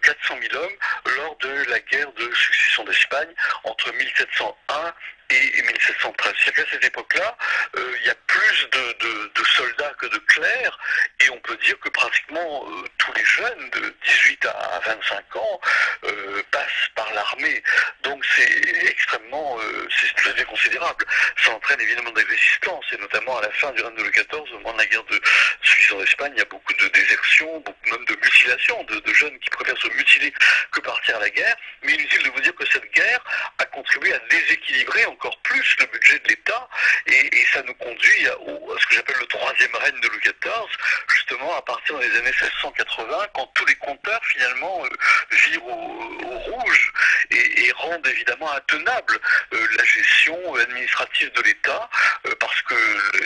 [0.01, 3.30] 400 000 hommes lors de la guerre de succession d'Espagne
[3.63, 4.93] entre 1701
[5.30, 6.34] et 1713.
[6.44, 7.38] C'est à cette époque-là,
[7.78, 10.78] euh, il y a plus de, soldats que de clercs,
[11.22, 15.62] et on peut dire que pratiquement euh, tous les jeunes de 18 à 25 ans
[16.04, 17.63] euh, passent par l'armée.
[18.04, 19.58] Donc c'est extrêmement,
[19.90, 21.06] c'est tout considérable.
[21.44, 24.54] Ça entraîne évidemment des résistances, et notamment à la fin du règne de Louis XIV,
[24.54, 25.20] au moment de la guerre de
[25.62, 29.50] succession d'Espagne, il y a beaucoup de désertions, beaucoup même de mutilations, de jeunes qui
[29.50, 30.34] préfèrent se mutiler
[30.72, 31.56] que partir à la guerre.
[31.84, 33.24] Mais inutile de vous dire que cette guerre
[33.58, 36.69] a contribué à déséquilibrer encore plus le budget de l'État
[37.08, 38.34] et, ça nous conduit à,
[38.80, 40.69] ce que j'appelle le troisième règne de Louis XIV,
[41.08, 44.89] justement à partir des années 1680, quand tous les compteurs finalement euh,
[45.32, 46.93] virent au, rouge
[47.32, 49.19] et, rendent évidemment intenable
[49.53, 51.89] euh, la gestion administrative de l'État
[52.27, 52.75] euh, parce que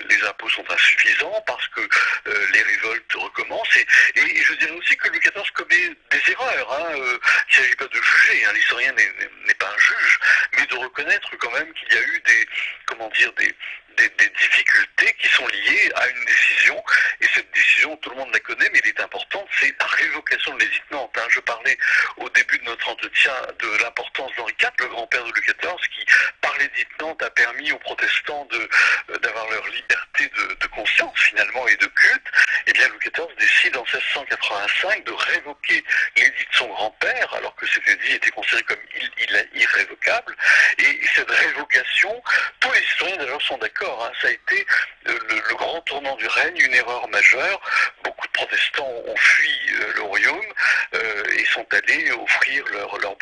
[0.10, 1.82] les impôts sont insuffisants, parce que
[2.54, 6.74] les révoltes recommencent et, je dirais aussi que Louis XIV commet des erreurs.
[6.74, 10.20] Hein, il ne s'agit pas de juger, hein, l'historien n'est pas un juge,
[10.58, 12.48] mais de reconnaître quand même qu'il y a eu des,
[12.86, 13.54] comment dire, des,
[13.98, 16.84] des, difficultés qui sont liées à une décision.
[17.20, 20.54] Et cette décision, tout le monde la connaît, mais elle est importante, c'est la révocation
[20.56, 21.16] de l'édit Nantes.
[21.18, 21.28] Hein.
[21.30, 21.78] Je parlais
[22.18, 26.06] au début de notre entretien de l'importance d'Henri IV, le grand-père de Louis XIV, qui,
[26.42, 31.76] par l'édit Nantes, a permis aux protestants euh, d'avoir leur liberté de, conscience, finalement, et
[31.76, 32.28] de culte.
[32.68, 35.84] Eh bien, Louis XIV décide en 1685 de révoquer
[36.16, 38.80] l'édit de son grand-père, alors que cet édit était considéré comme
[43.58, 44.06] d'accord.
[44.06, 44.12] Hein.
[44.22, 44.66] Ça a été
[45.08, 47.62] euh, le, grand tournant du règne, une erreur majeure.
[48.04, 50.46] Beaucoup de protestants ont fui euh, le royaume
[50.94, 53.16] euh, et sont allés offrir leur, leur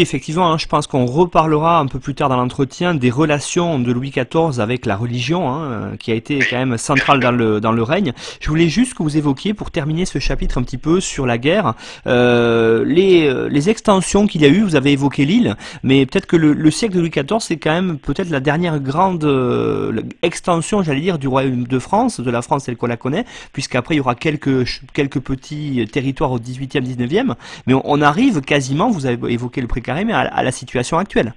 [0.00, 3.92] Effectivement, hein, je pense qu'on reparlera un peu plus tard dans l'entretien des relations de
[3.92, 7.72] Louis XIV avec la religion, hein, qui a été quand même centrale dans le, dans
[7.72, 8.12] le règne.
[8.40, 11.38] Je voulais juste que vous évoquiez, pour terminer ce chapitre un petit peu sur la
[11.38, 11.74] guerre,
[12.06, 14.62] euh, les, les extensions qu'il y a eu.
[14.62, 17.72] Vous avez évoqué l'île, mais peut-être que le, le, siècle de Louis XIV, c'est quand
[17.72, 22.42] même peut-être la dernière grande euh, extension, j'allais dire, du royaume de France, de la
[22.42, 26.82] France telle qu'on la connaît, puisqu'après il y aura quelques, quelques petits territoires au 18e,
[26.82, 27.34] 19e,
[27.66, 31.32] mais on, on arrive quasiment, vous avez évoqué le précaré, mais à, la situation actuelle.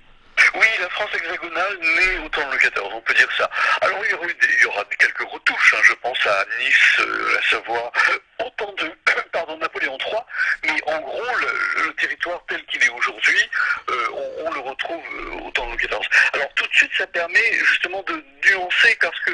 [0.56, 3.48] Oui, la France hexagonale naît au temps de Louis XIV, on peut dire ça.
[3.82, 5.82] Alors il y aura, il y aura quelques retouches, hein.
[5.84, 7.92] je pense à Nice, euh, la Savoie,
[8.40, 8.92] au temps de
[9.32, 10.16] pardon, Napoléon III,
[10.64, 13.50] mais en gros, le, territoire tel qu'il est aujourd'hui,
[13.90, 14.08] euh,
[14.46, 16.00] on, le retrouve euh, au temps de Louis XIV.
[16.34, 19.32] Alors tout de suite, ça permet justement de nuancer, parce que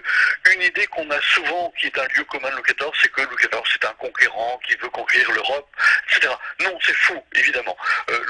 [0.56, 3.22] une idée qu'on a souvent, qui est un lieu commun de Louis XIV, c'est que
[3.22, 5.68] Louis XIV c'est un conquérant qui veut conquérir l'Europe,
[6.10, 6.34] etc.
[6.62, 7.78] Non, c'est faux, évidemment.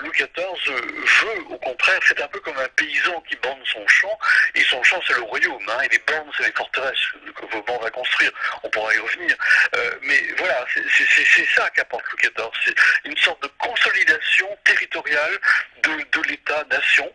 [0.02, 4.20] Louis XIV veut, au contraire, c'est un peu comme un paysan qui bande son champ,
[4.56, 7.78] et son champ c'est le royaume, hein, et les bandes c'est les forteresses que Vauban
[7.80, 8.32] va construire,
[8.64, 9.36] on pourra y revenir.
[10.02, 15.40] mais voilà, c'est ça qu'apporte Louis XIV, c'est une sorte de consolidation territoriale
[15.84, 17.12] de, l'État-nation.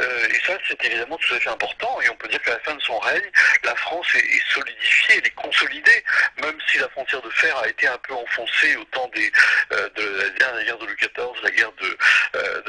[0.00, 2.00] Euh, et ça, c'est évidemment tout à fait important.
[2.02, 3.30] Et on peut dire qu'à la fin de son règne,
[3.64, 6.04] la France est, solidifiée, elle est consolidée,
[6.42, 9.30] même si la frontière de fer a été un peu enfoncée au temps des,
[9.72, 11.98] euh, de la guerre de Louis XIV, la guerre de,
[12.36, 12.62] euh,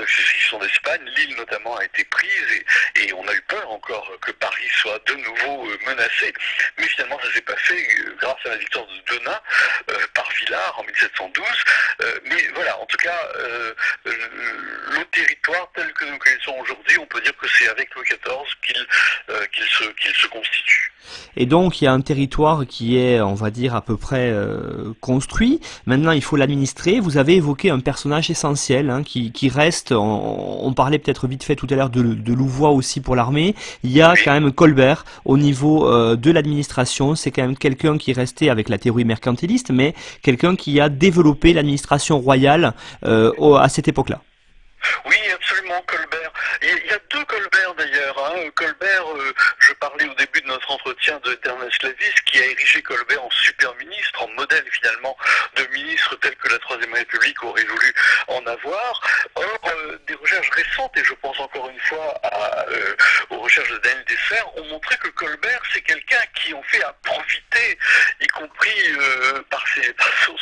[0.60, 1.02] d'Espagne.
[1.16, 2.64] L'île notamment a été prise
[2.96, 6.34] et, on a eu peur encore que Paris soit de nouveau euh, menacé.
[6.78, 7.88] Mais finalement, ça s'est pas fait
[8.20, 9.40] grâce à la victoire de Denain
[10.14, 11.46] par Villars en 1712.
[12.26, 13.30] mais voilà, en tout cas,
[14.06, 18.56] le territoire tel que nous connaissons aujourd'hui, on peut dire que c'est avec Louis XIV
[18.64, 18.88] qu'il
[19.52, 20.92] qu'il se, qu'il se constitue.
[21.38, 24.30] Et donc il y a un territoire qui est, on va dire, à peu près
[24.32, 25.60] euh, construit.
[25.86, 27.00] Maintenant, il faut l'administrer.
[27.00, 29.92] Vous avez évoqué un personnage essentiel hein, qui, qui, reste.
[29.92, 33.56] On, on parlait peut-être vite fait tout à l'heure de, de Louvois aussi pour l'armée.
[33.84, 37.16] Il y a quand même Colbert au niveau euh, de l'administration.
[37.16, 40.90] C'est quand même quelqu'un qui est resté avec la théorie mercantiliste, mais quelqu'un qui a
[40.90, 42.74] développé l'administration royale
[43.06, 44.22] euh, à cette époque-là.
[45.06, 46.32] Oui, absolument, Colbert.
[46.62, 48.16] Il y a deux Colbert d'ailleurs.
[48.20, 48.35] Hein.
[48.52, 52.82] Colbert, euh, je parlais au début de notre entretien de Ernest Lavis, qui a érigé
[52.82, 55.18] Colbert en super ministre, en modèle finalement
[55.56, 57.94] de ministre tel que la Troisième République aurait voulu
[58.28, 59.02] en avoir.
[59.36, 62.20] Or, euh, des recherches récentes, et je pense encore une fois
[62.72, 62.96] euh,
[63.30, 66.94] aux recherches de Daniel Desser, ont montré que Colbert, c'est quelqu'un qui en fait à
[67.04, 67.78] profiter,
[68.22, 68.94] y compris
[69.50, 69.64] par,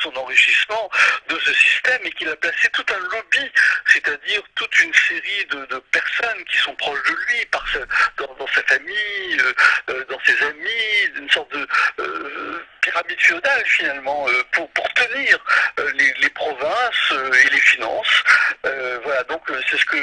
[0.01, 0.89] son enrichissement,
[1.29, 3.51] de ce système, et qu'il a placé tout un lobby,
[3.87, 7.65] c'est-à-dire toute une série de, de personnes qui sont proches de lui, par
[8.17, 9.53] dans, sa famille, euh,
[9.89, 11.67] euh, dans ses amis, une sorte de
[11.99, 15.39] euh, pyramide féodale finalement, pour, pour tenir
[15.95, 17.13] les, les, provinces
[17.45, 18.23] et les finances.
[19.03, 19.97] voilà, donc c'est ce que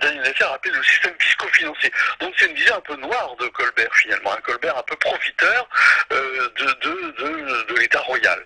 [0.00, 1.92] Daniel Lesser appelé le système fisco-financier.
[2.20, 5.68] Donc c'est une vision un peu noire de Colbert finalement, un Colbert un peu profiteur
[6.10, 6.16] de,
[6.56, 8.44] de, de, de l'État royal.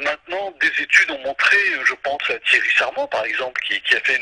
[0.00, 4.20] maintenant, des études ont montré, je pense à Thierry Sarment par exemple, qui, a fait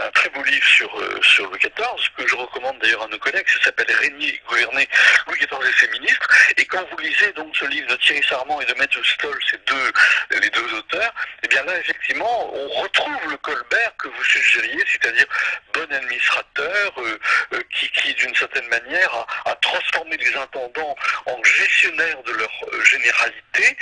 [0.00, 0.90] un très beau livre sur,
[1.22, 4.88] sur Louis XIV, que je recommande d'ailleurs à nos collègues, ça s'appelle Régner, gouverner
[5.26, 6.28] Louis XIV et ses ministres.
[6.56, 9.58] Et quand vous lisez donc ce livre de Thierry Sarment et de Mathieu Stoll, ces
[9.66, 9.92] deux,
[10.40, 11.12] les deux auteurs,
[11.42, 15.26] eh bien là effectivement on retrouve le Colbert que vous suggériez, c'est-à-dire
[15.74, 17.18] bon administrateur, euh,
[17.54, 20.96] euh, qui, d'une certaine manière a, a, transformé les intendants
[21.26, 23.76] en gestionnaires de leur euh, généralité,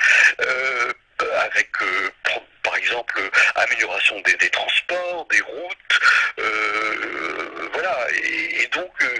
[1.42, 1.68] avec
[2.62, 6.00] par exemple amélioration des, transports, des routes,
[6.38, 7.96] euh, voilà.
[8.12, 9.14] Et, donc euh,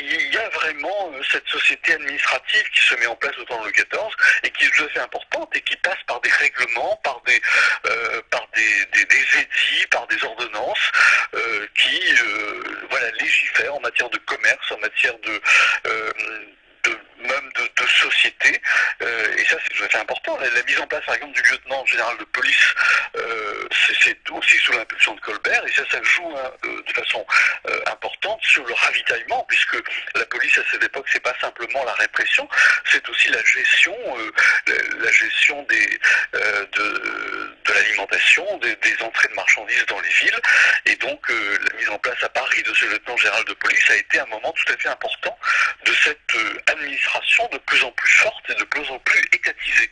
[0.00, 3.58] il y a vraiment euh, cette société administrative qui se met en place au temps
[3.60, 4.10] de Louis XIV
[4.42, 7.40] et qui est tout à fait importante et qui passe par des règlements, par des
[7.86, 10.92] euh, par des, édits, par des ordonnances
[11.34, 12.14] euh, qui
[12.90, 15.40] voilà légifèrent en matière de commerce, en matière de,
[17.20, 18.60] même de, société.
[19.02, 20.38] Euh, et ça, c'est important.
[20.38, 22.74] La, mise en place, par exemple, du lieutenant général de police,
[23.16, 23.66] euh,
[24.00, 25.64] c'est aussi sous l'impulsion de Colbert.
[25.66, 27.24] Et ça, ça joue hein, de façon
[27.68, 29.76] euh, importante sur le ravitaillement, puisque
[30.14, 32.48] la police, à cette époque, c'est pas simplement la répression,
[32.90, 33.96] c'est aussi la gestion,
[34.66, 35.98] la, gestion des,
[36.32, 40.40] de, l'alimentation, des, des, entrées de marchandises dans les villes.
[40.86, 43.96] Et donc, la mise en place à Paris de ce lieutenant général de police a
[43.96, 45.36] été un moment tout à fait important
[45.84, 47.07] de cette administration
[47.52, 49.90] de plus en plus forte et de plus en plus étatisée.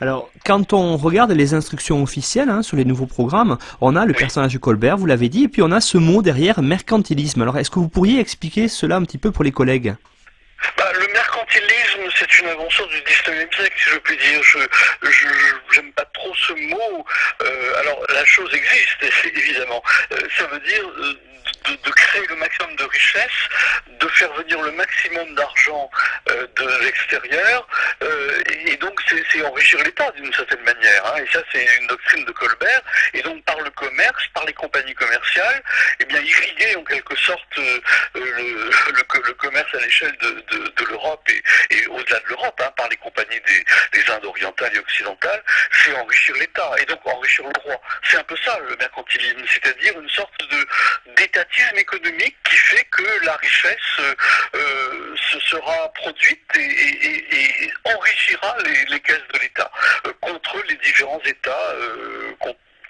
[0.00, 4.12] Alors, quand on regarde les instructions officielles hein, sur les nouveaux programmes, on a le
[4.12, 4.18] oui.
[4.18, 7.42] personnage de Colbert, vous l'avez dit, et puis on a ce mot derrière, mercantilisme.
[7.42, 9.94] Alors, est-ce que vous pourriez expliquer cela un petit peu pour les collègues?
[10.78, 14.42] Bah, Le mercantilisme, c'est une invention du 19e siècle, si je puis dire.
[14.42, 17.04] Je n'aime pas trop ce mot.
[17.42, 19.82] Euh, alors, la chose existe, évidemment.
[20.12, 20.84] Euh, ça veut dire...
[20.98, 21.14] Euh,
[21.64, 23.48] de, de, créer le maximum de richesse,
[23.88, 25.90] de faire venir le maximum d'argent
[26.30, 27.66] euh, de l'extérieur,
[28.02, 29.00] euh, et, donc
[29.30, 31.06] c'est enrichir l'État d'une certaine manière.
[31.06, 32.82] Hein, et ça, c'est une doctrine de Colbert.
[33.14, 35.62] Et donc par le commerce, par les compagnies commerciales,
[36.00, 37.80] eh bien irriguer en quelque sorte euh,
[38.14, 41.26] le, commerce à l'échelle de, de, de l'Europe
[41.70, 45.42] et, au-delà de l'Europe, hein, par les compagnies des, des Indes orientales et occidentales,
[45.72, 47.80] c'est enrichir l'État et donc enrichir le roi.
[48.04, 50.32] C'est un peu ça le mercantilisme, c'est-à-dire une sorte
[51.16, 51.44] d'état
[51.76, 54.00] économique qui fait que la richesse
[54.54, 58.56] euh, se sera produite et, enrichira
[58.88, 59.70] les, caisses de l'État
[60.06, 62.34] euh, contre les différents États euh,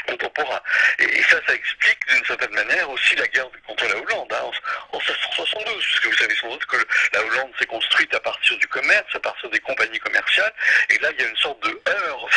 [0.06, 0.60] contemporains.
[0.98, 4.50] Et, et, ça, ça explique d'une certaine manière aussi la guerre contre la Hollande hein,
[4.92, 8.56] en, en 1672, puisque vous savez sans doute que la Hollande s'est construite à partir
[8.58, 10.52] du commerce, à partir des compagnies commerciales,
[10.90, 12.28] et là il y a une sorte de heure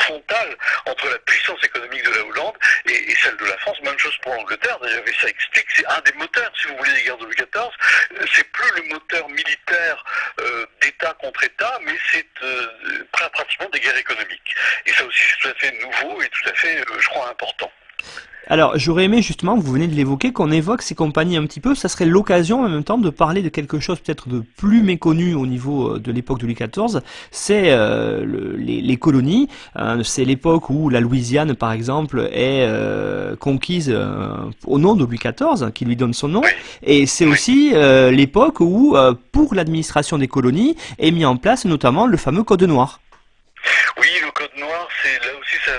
[0.00, 3.80] frontale entre la puissance économique de la Hollande et, celle de la France.
[3.82, 6.92] Même chose pour l'Angleterre, d'ailleurs, et ça explique, c'est un des moteurs, si vous voulez,
[6.92, 8.26] des guerres de Louis XIV.
[8.34, 10.04] C'est plus le moteur militaire
[10.40, 14.54] euh, d'État contre État, mais c'est euh, pratiquement des guerres économiques.
[14.86, 17.28] Et ça aussi, c'est tout à fait nouveau et tout à fait, euh, je crois,
[17.28, 17.70] important.
[18.50, 21.76] Alors, j'aurais aimé justement, vous venez de l'évoquer, qu'on évoque ces compagnies un petit peu.
[21.76, 25.34] Ça serait l'occasion en même temps de parler de quelque chose peut-être de plus méconnu
[25.34, 27.00] au niveau de l'époque de Louis XIV.
[27.30, 29.46] C'est euh, le, les, les, colonies.
[29.76, 33.96] Euh, c'est l'époque où la Louisiane, par exemple, est euh, conquise
[34.66, 36.42] au nom de Louis XIV, qui lui donne son nom.
[36.82, 37.70] Et c'est aussi
[38.10, 38.96] l'époque où,
[39.30, 42.98] pour l'administration des colonies, est mis en place notamment le fameux Code noir.
[43.96, 45.72] Oui, le Code noir c'est là aussi ça,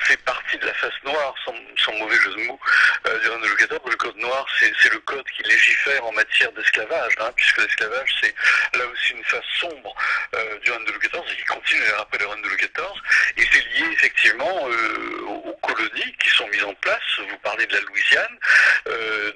[0.00, 2.60] fait partie de la face noire, sans, mauvais jeu de mots,
[3.06, 3.80] euh, du règne de Louis XIV.
[3.86, 8.34] Le code noir, c'est le code qui légifère en matière d'esclavage, hein, puisque l'esclavage, c'est
[8.76, 9.94] là aussi une face sombre
[10.34, 13.36] euh, du règne de Louis XIV et qui continue après le Louis XIV.
[13.36, 17.02] Et c'est lié effectivement euh, aux colonies qui sont mises en place.
[17.18, 18.38] Vous parlez de la Louisiane,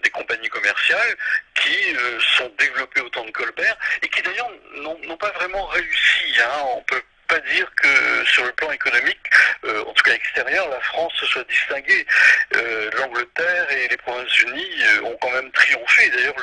[0.03, 1.17] des compagnies commerciales
[1.55, 1.97] qui
[2.37, 6.41] sont développées au temps de Colbert et qui d'ailleurs n'ont pas vraiment réussi.
[6.41, 6.63] Hein.
[6.77, 9.19] On peut pas dire que sur le plan économique,
[9.65, 12.07] euh, en tout cas extérieur, la France se soit distinguée.
[12.57, 16.09] Euh, L'Angleterre et les Provinces-Unies euh, ont quand même triomphé.
[16.11, 16.35] D'ailleurs,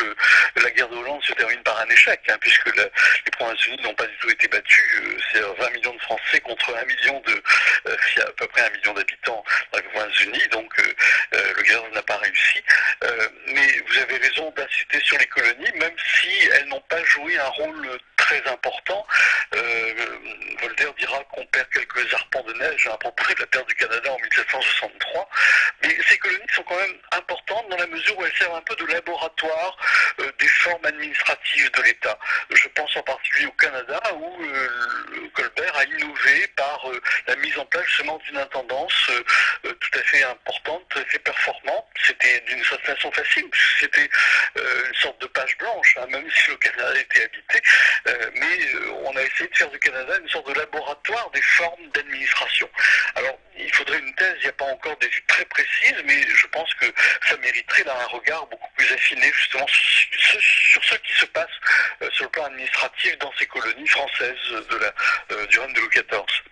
[0.55, 4.05] la guerre de Hollande se termine par un échec, hein, puisque les Provinces-Unies n'ont pas
[4.05, 5.17] du tout été battues.
[5.31, 7.43] C'est 20 millions de Français contre 1 million de,
[8.21, 10.71] à peu près un million d'habitants dans les Provinces-Unies, donc
[11.31, 12.63] le guerre n'a pas réussi.
[13.47, 17.47] mais vous avez raison d'insister sur les colonies, même si elles n'ont pas joué un
[17.49, 19.05] rôle très important.
[19.55, 19.93] Euh,
[20.75, 24.11] Voltaire dira qu'on perd quelques arpents de neige à propos de la terre du Canada
[24.11, 25.29] en 1763,
[25.83, 28.75] mais ces colonies sont quand même importantes dans la mesure où elles servent un peu
[28.75, 29.77] de laboratoire
[30.19, 32.17] euh, des formes administratives de l'État.
[32.49, 36.85] Je pense en particulier au Canada où euh, Colbert a innové par
[37.27, 39.11] la mise en place justement d'une intendance
[39.63, 41.85] tout à fait importante, tout performante.
[42.05, 43.45] C'était d'une certaine façon facile,
[43.79, 44.09] c'était
[44.55, 47.61] une sorte de page blanche, hein, même si le Canada était habité.
[48.07, 51.41] Euh, mais euh, on a essayé de faire du Canada une sorte de laboratoire des
[51.41, 52.69] formes d'administration.
[53.15, 56.47] Alors, il faudrait une thèse, il n'y a pas encore d'études très précises, mais je
[56.47, 56.85] pense que
[57.27, 61.49] ça mériterait là un regard beaucoup plus affiné justement sur ce qui se passe
[62.01, 64.35] euh, sur le plan administratif dans ces colonies françaises
[65.49, 66.43] du règne de Louis XIV.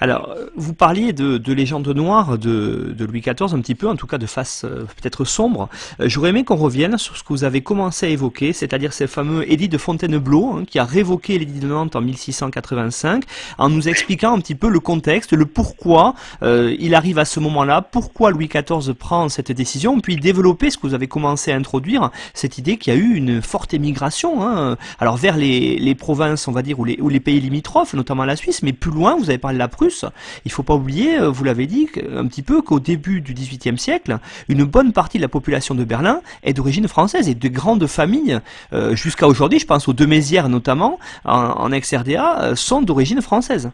[0.00, 3.96] Alors, euh, vous parliez de, de légende noire de, Louis XIV, un petit peu, en
[3.96, 5.68] tout cas de face euh, peut-être sombre.
[6.00, 9.06] Euh, j'aurais aimé qu'on revienne sur ce que vous avez commencé à évoquer, c'est-à-dire ce
[9.06, 13.24] fameux édit de Fontainebleau, hein, qui a révoqué l'édit de Nantes en 1685,
[13.58, 17.82] en nous expliquant un petit peu le contexte, le pourquoi il arrive à ce moment-là,
[17.82, 22.10] pourquoi Louis XIV prend cette décision, puis développer ce que vous avez commencé à introduire,
[22.34, 26.48] cette idée qu'il y a eu une forte émigration, hein, alors vers les, les, provinces,
[26.48, 29.16] on va dire, ou les, ou les pays limitrophes, notamment la Suisse, mais plus loin,
[29.16, 30.04] vous avez parlé de la Prusse.
[30.44, 33.78] Il faut pas oublier, euh, vous l'avez dit, un petit peu qu'au début du XVIIIe
[33.78, 37.86] siècle, une bonne partie de la population de Berlin est d'origine française et de grandes
[37.86, 38.40] familles,
[38.72, 43.70] euh, jusqu'à aujourd'hui, je pense aux deux Mézières notamment, en, ex-RDA, euh, sont d'origine française.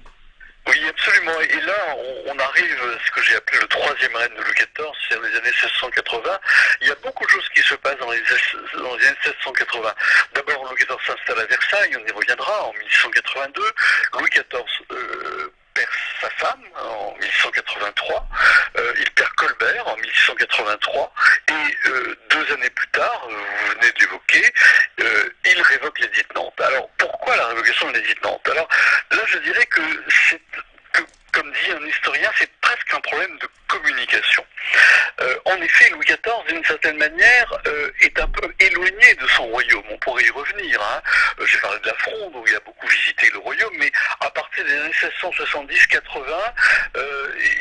[0.69, 1.41] Oui, absolument.
[1.41, 4.93] Et là, on, arrive à ce que j'ai appelé le troisième règne de Louis XIV,
[5.09, 6.39] c'est les années 1680.
[6.83, 9.93] Il y a beaucoup de choses qui se passent dans les, années 1680.
[10.35, 13.63] D'abord, Louis XIV s'installe à Versailles, on y reviendra, en 1682.
[14.19, 15.89] Louis XIV perd
[16.21, 18.29] sa femme en 1683,
[18.77, 21.15] euh, il perd Colbert en 1683,
[21.49, 24.55] et euh, deux années plus tard, euh, vous venez d'évoquer,
[25.45, 26.61] il révoque l'édit de Nantes.
[26.61, 28.49] Alors pourquoi la révocation de l'édit Nantes?
[28.49, 28.69] Alors
[29.11, 30.41] là, je dirais que c'est
[31.33, 34.45] comme dit un historien, c'est presque un problème de communication.
[35.21, 39.47] Euh, en effet, Louis XIV, d'une certaine manière, euh, est un peu éloigné de son
[39.47, 39.83] royaume.
[39.91, 40.81] On pourrait y revenir.
[40.81, 41.03] Hein.
[41.41, 44.31] Euh, j'ai parlé de la Fronde, où il a beaucoup visité le royaume, mais à
[44.31, 44.93] partir des années
[45.23, 46.01] 1670-80,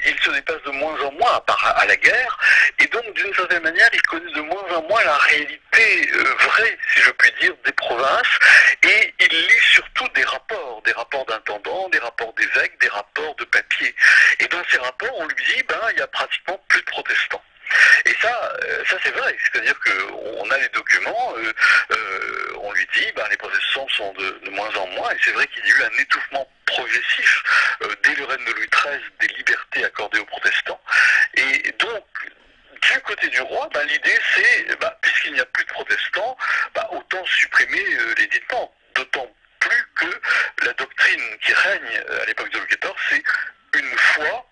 [0.06, 2.38] il se dépasse de moins en moins, à part à la guerre,
[2.80, 6.10] et donc, d'une certaine manière, il connaît de moins en moins la réalité
[6.40, 8.40] vraie, si je puis dire, des provinces,
[8.84, 13.46] et il lit surtout des rapports, des rapports d'intendants, des rapports d'évêques, des rapports de
[13.46, 13.94] papier.
[14.40, 17.44] Et dans ces rapports, on lui dit, ben, il y a pratiquement plus de protestants.
[18.06, 19.36] Et ça, euh, ça c'est vrai.
[19.44, 21.54] C'est-à-dire qu'on a les documents, euh,
[21.92, 25.48] euh, on lui dit, ben, les protestants sont de, moins en moins, et c'est vrai
[25.48, 27.44] qu'il y a eu un étouffement progressif
[28.04, 30.82] dès le règne de Louis XIII des libertés accordées aux protestants.
[31.36, 32.06] Et donc,
[32.82, 36.38] du côté du roi, ben, l'idée c'est, ben, puisqu'il n'y a plus de protestants,
[36.74, 37.84] ben, autant supprimer
[38.18, 38.72] les Nantes.
[38.96, 39.28] D'autant
[39.60, 44.46] plus que la doctrine qui règne à l'époque de Louis XIV, c'est une foi,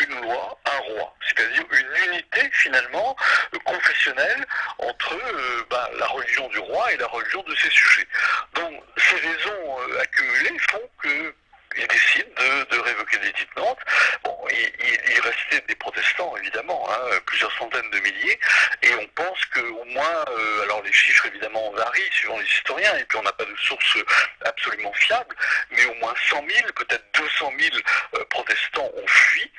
[0.00, 3.16] une loi, un roi, c'est-à-dire une unité finalement
[3.54, 4.44] euh, confessionnelle
[4.78, 8.06] entre euh, bah, la religion du roi et la religion de ses sujets.
[8.54, 11.34] Donc ces raisons euh, accumulées font que
[11.76, 12.26] il décide
[12.70, 13.78] de, révoquer l'édit de Nantes.
[14.22, 18.38] Bon, il, restait des protestants, évidemment, hein, plusieurs centaines de milliers,
[18.82, 23.04] et on pense qu'au moins, euh, alors les chiffres évidemment varient suivant les historiens, et
[23.04, 23.98] puis on n'a pas de source
[24.44, 25.34] absolument fiable,
[25.70, 27.76] mais au moins 100 000, peut-être 200 000
[28.14, 29.50] euh, protestants ont fui,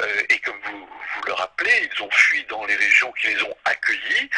[0.00, 3.42] euh, et comme vous, vous le rappelez, ils ont fui dans les régions qui les
[3.42, 4.30] ont accueillis,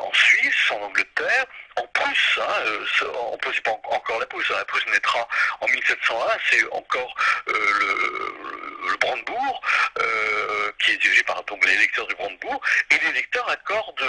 [0.00, 1.46] en Suisse, en Angleterre,
[1.76, 5.26] en Prusse, hein, en Prusse, pas encore la Prusse, hein, la Prusse naîtra
[5.60, 7.14] en 1701, c'est encore
[7.48, 9.60] euh, le, Brandebourg,
[9.98, 12.60] euh, qui est dirigé par les électeurs du Brandebourg,
[12.90, 14.04] et les électeurs accordent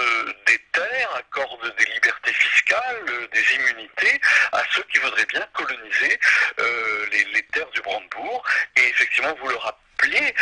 [0.46, 4.20] des terres, accordent des libertés fiscales, des immunités
[4.52, 6.18] à ceux qui voudraient bien coloniser
[6.60, 8.44] euh, les, terres du Brandebourg.
[8.76, 9.56] Et effectivement, vous le
[9.98, 10.34] rappeliez,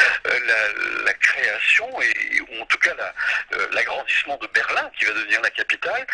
[1.05, 2.95] la, création, et, ou en tout cas
[3.73, 6.07] l'agrandissement de Berlin, qui va devenir la capitale,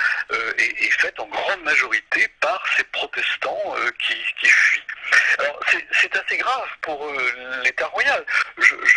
[0.58, 4.82] est, est, faite en grande majorité par ces protestants qui, fuient.
[5.38, 5.60] Alors
[5.92, 8.24] c'est assez grave pour euh, l'État royal.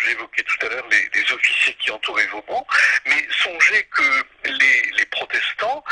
[0.06, 2.66] J'évoquais tout à l'heure les, officiers qui entouraient Vauban,
[3.06, 4.04] mais songez que
[4.46, 5.84] les protestants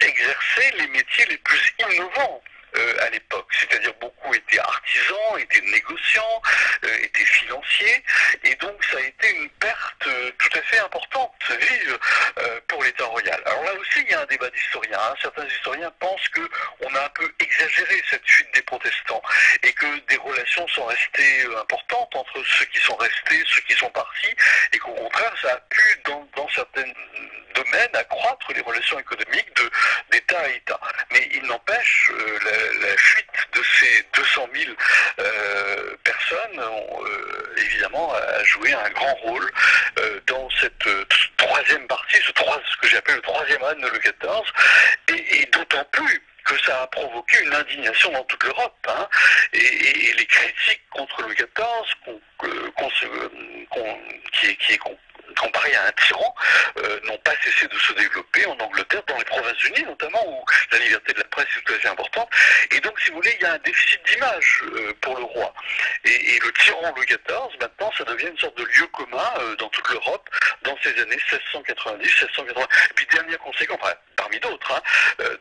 [0.00, 2.42] exerçaient les métiers les plus innovants
[2.76, 3.48] euh, à l'époque.
[3.58, 6.42] C'est-à-dire beaucoup étaient artisans, étaient négociants,
[6.84, 8.02] euh, étaient financiers,
[8.44, 11.98] et donc ça a été une perte euh, tout à fait importante, vive,
[12.68, 13.42] pour l'État royal.
[13.44, 14.98] Alors là aussi, il y a un débat d'historiens.
[14.98, 15.14] Hein.
[15.20, 16.40] Certains historiens pensent que
[16.80, 19.22] on a un peu exagéré cette fuite des protestants
[19.62, 23.90] et que des relations sont restées importantes entre ceux qui sont restés, ceux qui sont
[23.90, 24.34] partis,
[24.72, 26.84] et qu'au contraire, ça a pu, dans, certains
[27.54, 29.48] domaines, accroître les relations économiques
[30.10, 30.80] d'État à État.
[31.10, 32.10] Mais il n'empêche,
[32.96, 34.76] fuite de ces 200 000
[35.18, 39.50] euh, personnes, ont, euh, évidemment, a joué un grand rôle
[39.98, 40.88] euh, dans cette
[41.36, 46.22] troisième partie, ce, ce que j'appelle le troisième règne de Louis XIV, et, d'autant plus
[46.44, 48.74] que ça a provoqué une indignation dans toute l'Europe.
[48.88, 49.08] Hein,
[49.52, 52.18] et, les critiques contre Louis XIV,
[54.32, 54.78] qui, qui est
[55.34, 56.34] comparé à un tyran,
[56.78, 60.78] euh, n'ont pas cessé de se développer en Angleterre, dans les Provinces-Unies notamment, où la
[60.78, 62.28] liberté de la presse est tout à fait importante.
[62.70, 65.52] Et donc, si vous voulez, il y a un déficit d'image euh, pour le roi.
[66.04, 69.68] Et, le tyran Louis XIV, maintenant, ça devient une sorte de lieu commun euh, dans
[69.68, 70.28] toute l'Europe
[70.62, 72.60] dans ces années 1690, 1680.
[72.62, 73.78] Et puis, dernière conséquence,
[74.16, 74.82] parmi d'autres, hein,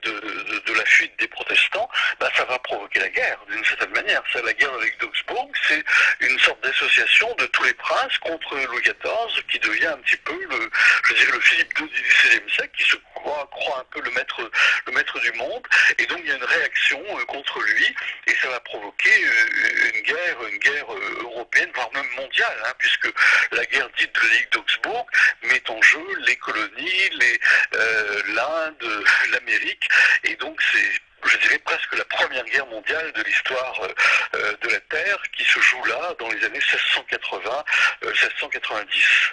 [0.03, 1.89] de, la fuite des protestants,
[2.19, 4.21] bah, ça va provoquer la guerre, d'une certaine manière.
[4.31, 5.83] C'est la guerre avec d'Augsbourg, c'est
[6.21, 10.37] une sorte d'association de tous les princes contre Louis XIV qui devient un petit peu
[10.49, 10.69] le,
[11.07, 13.47] je dirais, le Philippe II du XVIe siècle qui se croit,
[13.79, 14.51] un peu le maître,
[14.85, 15.67] le maître du monde.
[15.97, 17.95] Et donc il y a une réaction euh, contre lui
[18.27, 22.73] et ça va provoquer euh, une guerre, une guerre euh, européenne, voire même mondiale, hein,
[22.77, 23.09] puisque
[23.51, 25.07] la guerre dite de Ligue d'Augsbourg
[25.43, 27.09] met en jeu les colonies,
[28.27, 29.87] l'Inde, l'Amérique.
[30.23, 33.79] Et donc c'est je dirais presque la première guerre mondiale de l'histoire
[34.33, 36.59] de la Terre qui se joue là dans les années
[38.01, 39.31] 1680-1690.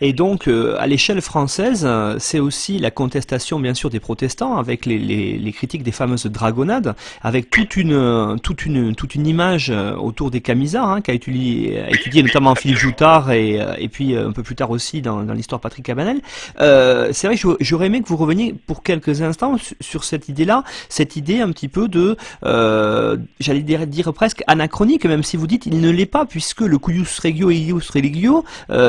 [0.00, 4.56] Et donc, euh, à l'échelle française, euh, c'est aussi la contestation, bien sûr, des protestants,
[4.56, 9.26] avec les, les, les critiques des fameuses dragonnades, avec toute une, toute une, toute une
[9.26, 14.16] image euh, autour des camisards, hein, qu'a étudié, étudié notamment Philippe Joutard et, et puis
[14.16, 16.20] un peu plus tard aussi dans, dans l'histoire Patrick Cabanel.
[16.60, 20.64] Euh, c'est vrai que j'aurais aimé que vous reveniez pour quelques instants sur cette idée-là,
[20.88, 25.46] cette idée un petit peu de, euh, j'allais dire, dire, presque anachronique, même si vous
[25.46, 28.44] dites il ne l'est pas, puisque le cuius regio et ius religio,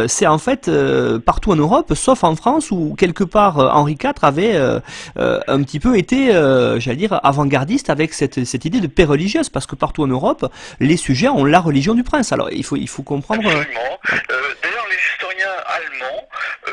[0.08, 3.98] c'est en fait euh, partout en Europe, sauf en France où quelque part euh, Henri
[4.02, 4.80] IV avait euh,
[5.16, 6.32] un petit peu été,
[6.80, 10.98] j'allais dire, avant-gardiste avec cette, idée de paix religieuse, parce que partout en Europe, les
[10.98, 12.32] sujets ont la religion du prince.
[12.32, 13.44] Alors il faut, comprendre.
[13.44, 16.28] D'ailleurs, les historiens allemands,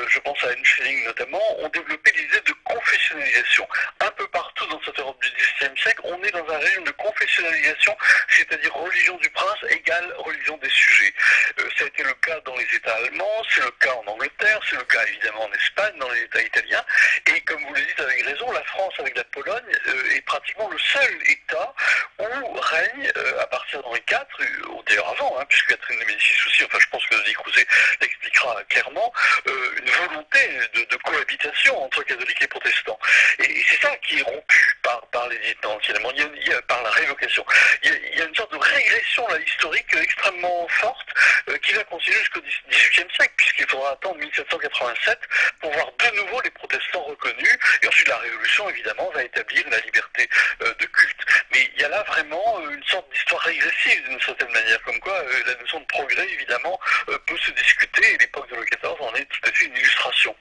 [0.08, 3.66] je pense à Henschelling notamment, ont développé l'idée de confessionnalisation.
[4.00, 6.92] Un peu partout dans cette Europe du XVIIe siècle, on est dans un régime de
[6.92, 7.96] confessionnalisation,
[8.28, 11.12] c'est-à-dire religion du prince égale religion des sujets.
[11.78, 14.76] ça a été le cas dans les États allemands, c'est le cas en Angleterre, c'est
[14.76, 16.84] le cas évidemment en Espagne, dans les États italiens,
[17.26, 20.68] et comme vous le dites avec raison, la France avec la Pologne euh, est pratiquement
[20.68, 21.74] le seul État
[22.18, 26.04] où règne, euh, à partir d'Henri IV, euh, ou d'ailleurs avant, hein, puisque Catherine de
[26.04, 27.66] Médicis aussi, enfin je pense que Denis Crouzet
[28.00, 29.12] l'expliquera clairement,
[29.46, 30.38] une volonté
[30.74, 32.98] de, cohabitation entre catholiques et protestants.
[33.40, 35.38] Et, c'est ça qui est rompu par, par les
[35.80, 37.44] finalement, il y a, par la révocation.
[37.82, 41.08] Il y, a, une sorte de régression là, historique extrêmement forte
[41.62, 45.18] qui va continuer jusqu'au XVIIIe siècle, puisqu'il faudra attendre 1787
[45.60, 47.58] pour voir de nouveau les protestants reconnus.
[47.82, 50.28] Et ensuite, la Révolution, évidemment, va établir la liberté
[50.62, 51.20] euh, de culte.
[51.52, 55.00] Mais il y a là vraiment euh, une sorte d'histoire régressive, d'une certaine manière, comme
[55.00, 56.78] quoi euh, la notion de progrès, évidemment,
[57.26, 60.36] peut se discuter, et l'époque de Louis XIV en est tout à fait une illustration.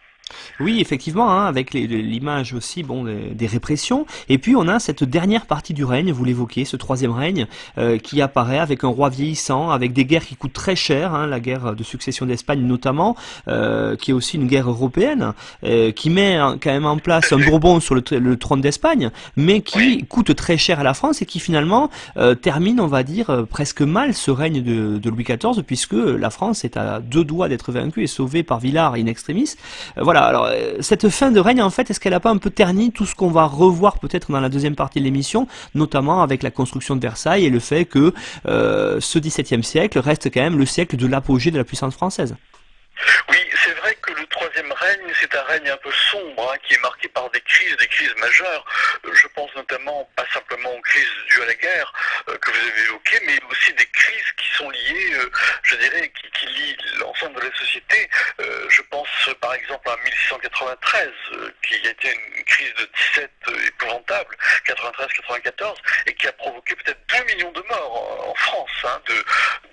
[0.60, 4.06] Oui, effectivement, hein, avec l'image aussi bon, des, répressions.
[4.30, 7.48] Et puis on a cette dernière partie du règne, vous l'évoquez, ce troisième règne,
[7.78, 11.28] euh, qui apparaît avec un roi vieillissant, avec des guerres qui coûtent très cher, hein,
[11.28, 13.16] la guerre de succession d'Espagne notamment,
[13.48, 17.38] euh, qui est aussi une guerre européenne, euh, qui met quand même en place un
[17.38, 21.40] Bourbon sur le, trône d'Espagne, mais qui coûte très cher à la France et qui
[21.40, 21.90] finalement
[22.42, 26.64] termine, on va dire, presque mal ce règne de, de, Louis XIV, puisque la France
[26.64, 29.56] est à deux doigts d'être vaincue et sauvée par Villars in extremis.
[29.98, 32.50] voilà, alors euh, cette fin de règne, en fait, est-ce qu'elle n'a pas un peu
[32.50, 36.44] terni tout ce qu'on va revoir peut-être dans la deuxième partie de l'émission, notamment avec
[36.44, 38.14] la construction de Versailles et le fait que
[38.48, 42.36] euh, ce XVIIe siècle reste quand même le siècle de l'apogée de la puissance française?
[43.30, 43.38] Oui,
[45.20, 48.16] c'est un règne un peu sombre, hein, qui est marqué par des crises, des crises
[48.18, 48.66] majeures.
[49.12, 51.94] je pense notamment pas simplement aux crises dues à la guerre
[52.26, 55.18] que vous avez évoquées, mais aussi des crises qui sont liées,
[55.64, 58.10] je dirais, qui, lient l'ensemble de la société.
[58.40, 61.12] je pense par exemple à 1693,
[61.62, 63.32] qui a été une crise de 17
[63.68, 64.36] épouvantable,
[64.66, 69.14] 93-94, et qui a provoqué peut-être 2 millions de morts en France, hein, de,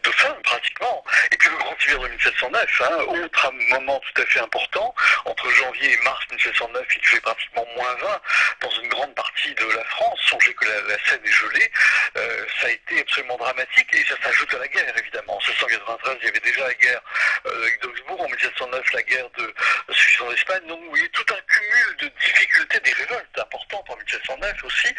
[0.03, 1.05] de faim pratiquement.
[1.33, 4.95] Et puis le grand hiver de 1709, hein, autre moment tout à fait important,
[5.31, 8.21] entre janvier et mars 1709, il fait pratiquement moins 20
[8.63, 10.19] dans une grande partie de la France.
[10.27, 11.71] Songez que la, Seine est gelée,
[12.17, 15.37] euh, ça a été absolument dramatique et ça s'ajoute à la guerre évidemment.
[15.37, 17.03] En 1793, il y avait déjà la guerre
[17.47, 19.55] euh, avec d'Augsbourg, en 1709 la guerre de
[19.93, 20.67] Suisse en Espagne.
[20.67, 24.95] Donc voyez tout un cumul de difficultés, des révoltes importantes en 1709 aussi.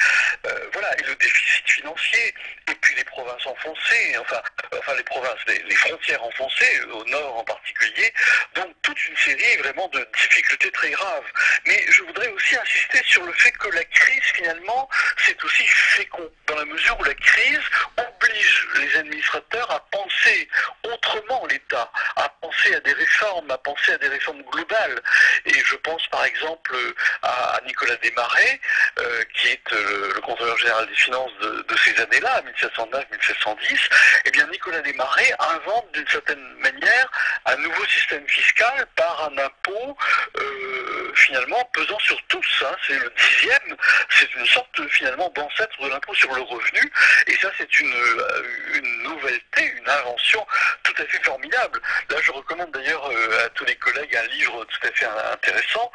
[0.47, 2.33] Euh, voilà, et le déficit financier,
[2.69, 4.41] et puis les provinces enfoncées, enfin,
[4.77, 8.13] enfin les provinces, les, frontières enfoncées, au nord en particulier.
[8.55, 11.31] Donc toute une série vraiment de difficultés très graves.
[11.65, 16.29] Mais je voudrais aussi insister sur le fait que la crise finalement, c'est aussi fécond,
[16.47, 17.61] dans la mesure où la crise
[17.97, 20.47] oblige les administrateurs à penser
[20.83, 25.01] autrement l'État, à penser à des réformes, à penser à des réformes globales.
[25.45, 26.75] Et je pense par exemple
[27.23, 28.59] à, Nicolas Desmarais,
[28.99, 33.79] euh, qui est le, contrôleur général des finances de, ces années-là, 1709-1710.
[34.25, 37.11] Eh bien, Nicolas Desmarais invente d'une certaine manière
[37.45, 39.97] un nouveau système fiscal par un impôt
[40.37, 42.63] euh, finalement pesant sur tous.
[42.65, 42.75] Hein.
[42.87, 43.75] C'est le dixième,
[44.09, 46.91] c'est une sorte finalement d'ancêtre de l'impôt sur le revenu.
[47.27, 48.43] Et ça, c'est une, euh,
[48.75, 50.45] une nouveauté, une invention
[50.83, 51.81] tout à fait formidable.
[52.09, 53.05] Là, je recommande d'ailleurs
[53.45, 55.91] à tous les collègues un livre tout à fait intéressant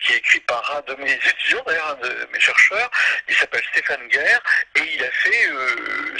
[0.00, 2.90] qui est écrit par un de mes étudiants, d'ailleurs un de mes chercheurs,
[3.28, 4.40] il s'appelle Stéphane Guerre,
[4.76, 6.16] et il a fait euh,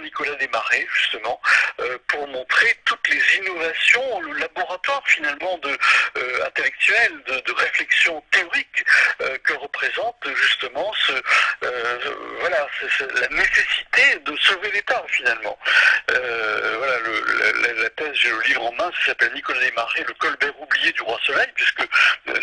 [0.00, 1.40] Nicolas Desmarais, justement,
[1.80, 8.84] euh, pour montrer toutes les innovations, le laboratoire finalement euh, intellectuel, de, réflexion théorique
[9.42, 10.92] que représente justement
[11.62, 15.58] la nécessité de sauver l'État finalement.
[16.08, 16.98] voilà,
[17.82, 21.02] la, thèse, j'ai le livre en main, ça s'appelle Nicolas Desmarais, le Colbert oublié du
[21.02, 21.82] roi Soleil, puisque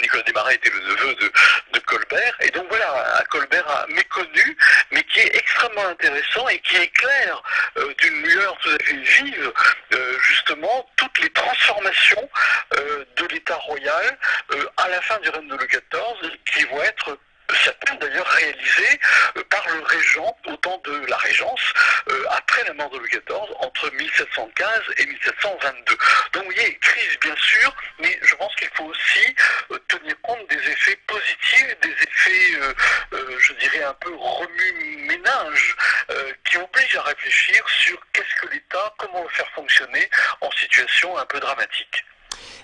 [0.02, 2.36] Nicolas Desmarais était le neveu de, Colbert.
[2.42, 4.58] Et donc voilà, un Colbert méconnu,
[4.92, 7.35] mais qui est extrêmement intéressant et qui éclaire
[7.78, 9.54] euh, d'une lueur tout à vive,
[9.94, 12.30] euh, justement, toutes les transformations
[12.78, 14.18] euh, de l'État royal
[14.78, 17.18] à la fin du règne de Louis XIV, qui vont être
[17.64, 19.00] certaines d'ailleurs réalisées
[19.50, 21.62] par le régent au temps de la Régence,
[22.32, 25.98] après la mort de Louis XIV, entre 1715 et 1722.
[26.34, 29.36] Donc vous voyez, crise bien sûr, mais je pense qu'il faut aussi
[29.88, 32.74] tenir compte des effets positifs, des effets, euh,
[33.14, 35.76] euh, je dirais, un peu remue-ménage,
[36.12, 40.10] euh, qui obligent à réfléchir sur qu'est-ce que l'État, comment le faire fonctionner
[40.42, 42.04] en situation un peu dramatique.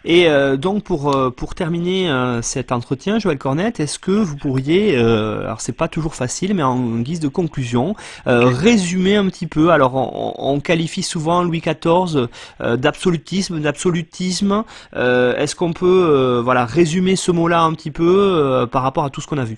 [0.04, 4.36] Et euh, donc pour euh, pour terminer euh, cet entretien, Joël Cornette, est-ce que vous
[4.36, 7.96] pourriez, alors c'est pas toujours facile, mais en guise de conclusion,
[8.26, 9.70] résumer un petit peu.
[9.70, 12.28] Alors on, qualifie souvent Louis XIV
[12.60, 14.64] d'absolutisme, d'absolutisme.
[14.94, 19.28] est-ce qu'on peut voilà résumer ce mot-là un petit peu par rapport à tout ce
[19.28, 19.58] qu'on a vu?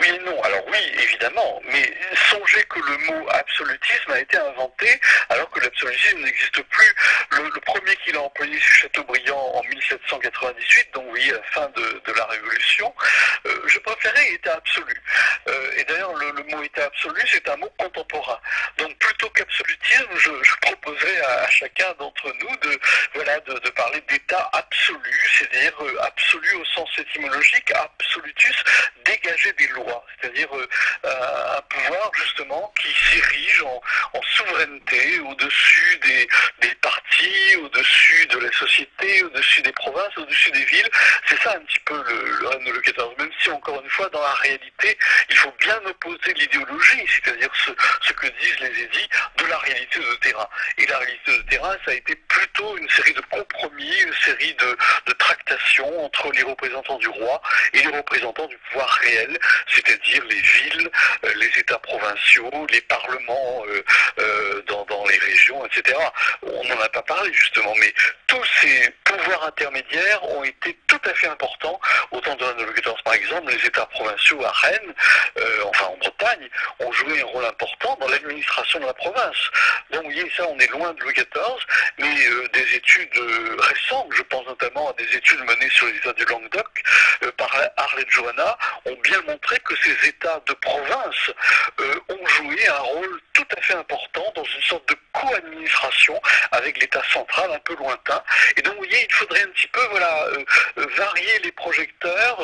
[0.00, 0.36] Oui et non.
[0.42, 6.20] Alors oui, évidemment, mais songez que le mot absolutisme a été inventé alors que l'absolutisme
[6.22, 6.94] n'existe plus.
[7.30, 12.92] Le, premier qu'il a employé, c'est Chateaubriand en 1798, donc oui, fin de, la Révolution.
[13.46, 15.02] Euh, je préférais état absolu.
[15.48, 18.38] Euh, et d'ailleurs, le, mot état absolu, c'est un mot contemporain.
[18.78, 20.30] Donc plutôt qu'absolutisme, je,
[20.62, 22.80] proposerais à, chacun d'entre nous de,
[23.14, 28.64] voilà, de, parler d'état absolu, c'est-à-dire euh, absolu au sens étymologique, absolutus,
[29.04, 30.48] dégager des lois, c'est-à-dire
[31.68, 33.80] pouvoir justement qui s'érige en,
[34.36, 36.00] souveraineté au-dessus
[36.60, 40.88] des, partis, au-dessus de la société, au-dessus des provinces, au-dessus des villes.
[41.26, 44.34] C'est ça un petit peu le, Louis XIV, même si encore une fois, dans la
[44.34, 44.98] réalité,
[45.30, 49.08] il faut bien opposer l'idéologie, c'est-à-dire ce, que disent les édits,
[49.38, 50.48] de la réalité de terrain.
[50.76, 54.54] Et la réalité de terrain, ça a été plutôt une série de compromis, une série
[54.54, 57.40] de, de tractations entre les représentants du roi
[57.72, 59.38] et les représentants du pouvoir réel,
[59.68, 60.90] c'est-à-dire les villes,
[61.24, 63.82] euh, les États provinciaux, les parlements euh,
[64.18, 65.98] euh, dans, les régions, etc.
[66.42, 67.92] On n'en a pas parlé justement, mais
[68.26, 71.80] tous ces pouvoirs intermédiaires ont été tout à fait importants.
[72.10, 74.94] Autant de XIV par exemple, les États provinciaux à Rennes,
[75.64, 76.48] enfin en Bretagne,
[76.80, 79.50] ont joué un rôle important dans l'administration de la province.
[79.90, 81.26] Donc voyez, ça, on est loin de Louis XIV,
[81.98, 83.18] mais des études
[83.58, 86.82] récentes, je pense notamment à des études menées sur les États du Languedoc
[87.36, 91.30] par Arlette Johanna, ont bien montré que ces États de province
[91.80, 96.20] euh, ont joué un rôle tout à fait important dans une sorte de co-administration
[96.52, 98.22] avec l'État central un peu lointain.
[98.56, 100.28] Et donc, vous voyez, il faudrait un petit peu voilà,
[100.76, 102.42] varier les projecteurs,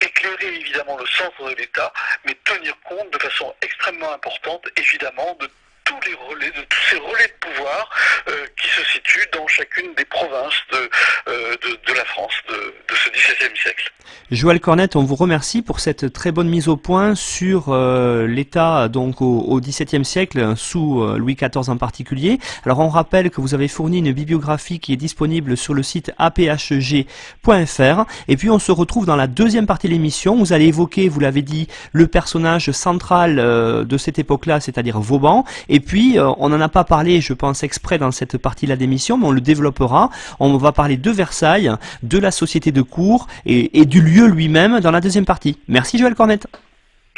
[0.00, 1.92] éclairer évidemment le centre de l'État,
[2.24, 5.50] mais tenir compte de façon extrêmement importante, évidemment, de
[5.86, 7.88] tous les relais, de tous ces relais de pouvoir
[8.28, 10.90] euh, qui se situent dans chacune des provinces de,
[11.28, 11.56] euh,
[11.86, 13.92] de, la France de, de ce XVIIe siècle.
[14.32, 18.88] Joël Cornette, on vous remercie pour cette très bonne mise au point sur euh, l'État
[18.88, 22.38] donc au, XVIIe siècle sous Louis XIV en particulier.
[22.64, 26.12] Alors on rappelle que vous avez fourni une bibliographie qui est disponible sur le site
[26.18, 30.36] aphg.fr et puis on se retrouve dans la deuxième partie de l'émission.
[30.36, 35.44] Vous allez évoquer, vous l'avez dit, le personnage central de cette époque-là, c'est-à-dire Vauban.
[35.68, 39.18] Et puis, euh, on n'en a pas parlé, je pense, exprès dans cette partie-là d'émission,
[39.18, 40.10] mais on le développera.
[40.40, 41.70] On va parler de Versailles,
[42.02, 45.58] de la société de cours et, du lieu lui-même dans la deuxième partie.
[45.68, 46.46] Merci Joël Cornette.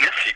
[0.00, 0.34] Merci.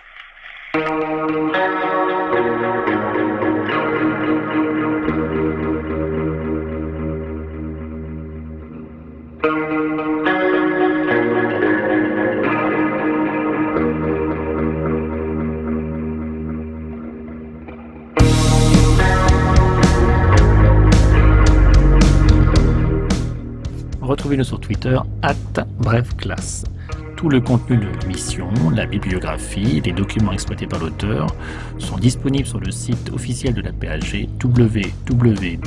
[24.12, 26.64] Retrouvez-nous sur Twitter, at brefclasse.
[27.16, 31.28] Tout le contenu de l'émission, la bibliographie, les documents exploités par l'auteur
[31.78, 35.62] sont disponibles sur le site officiel de la PAG www.apag.fr.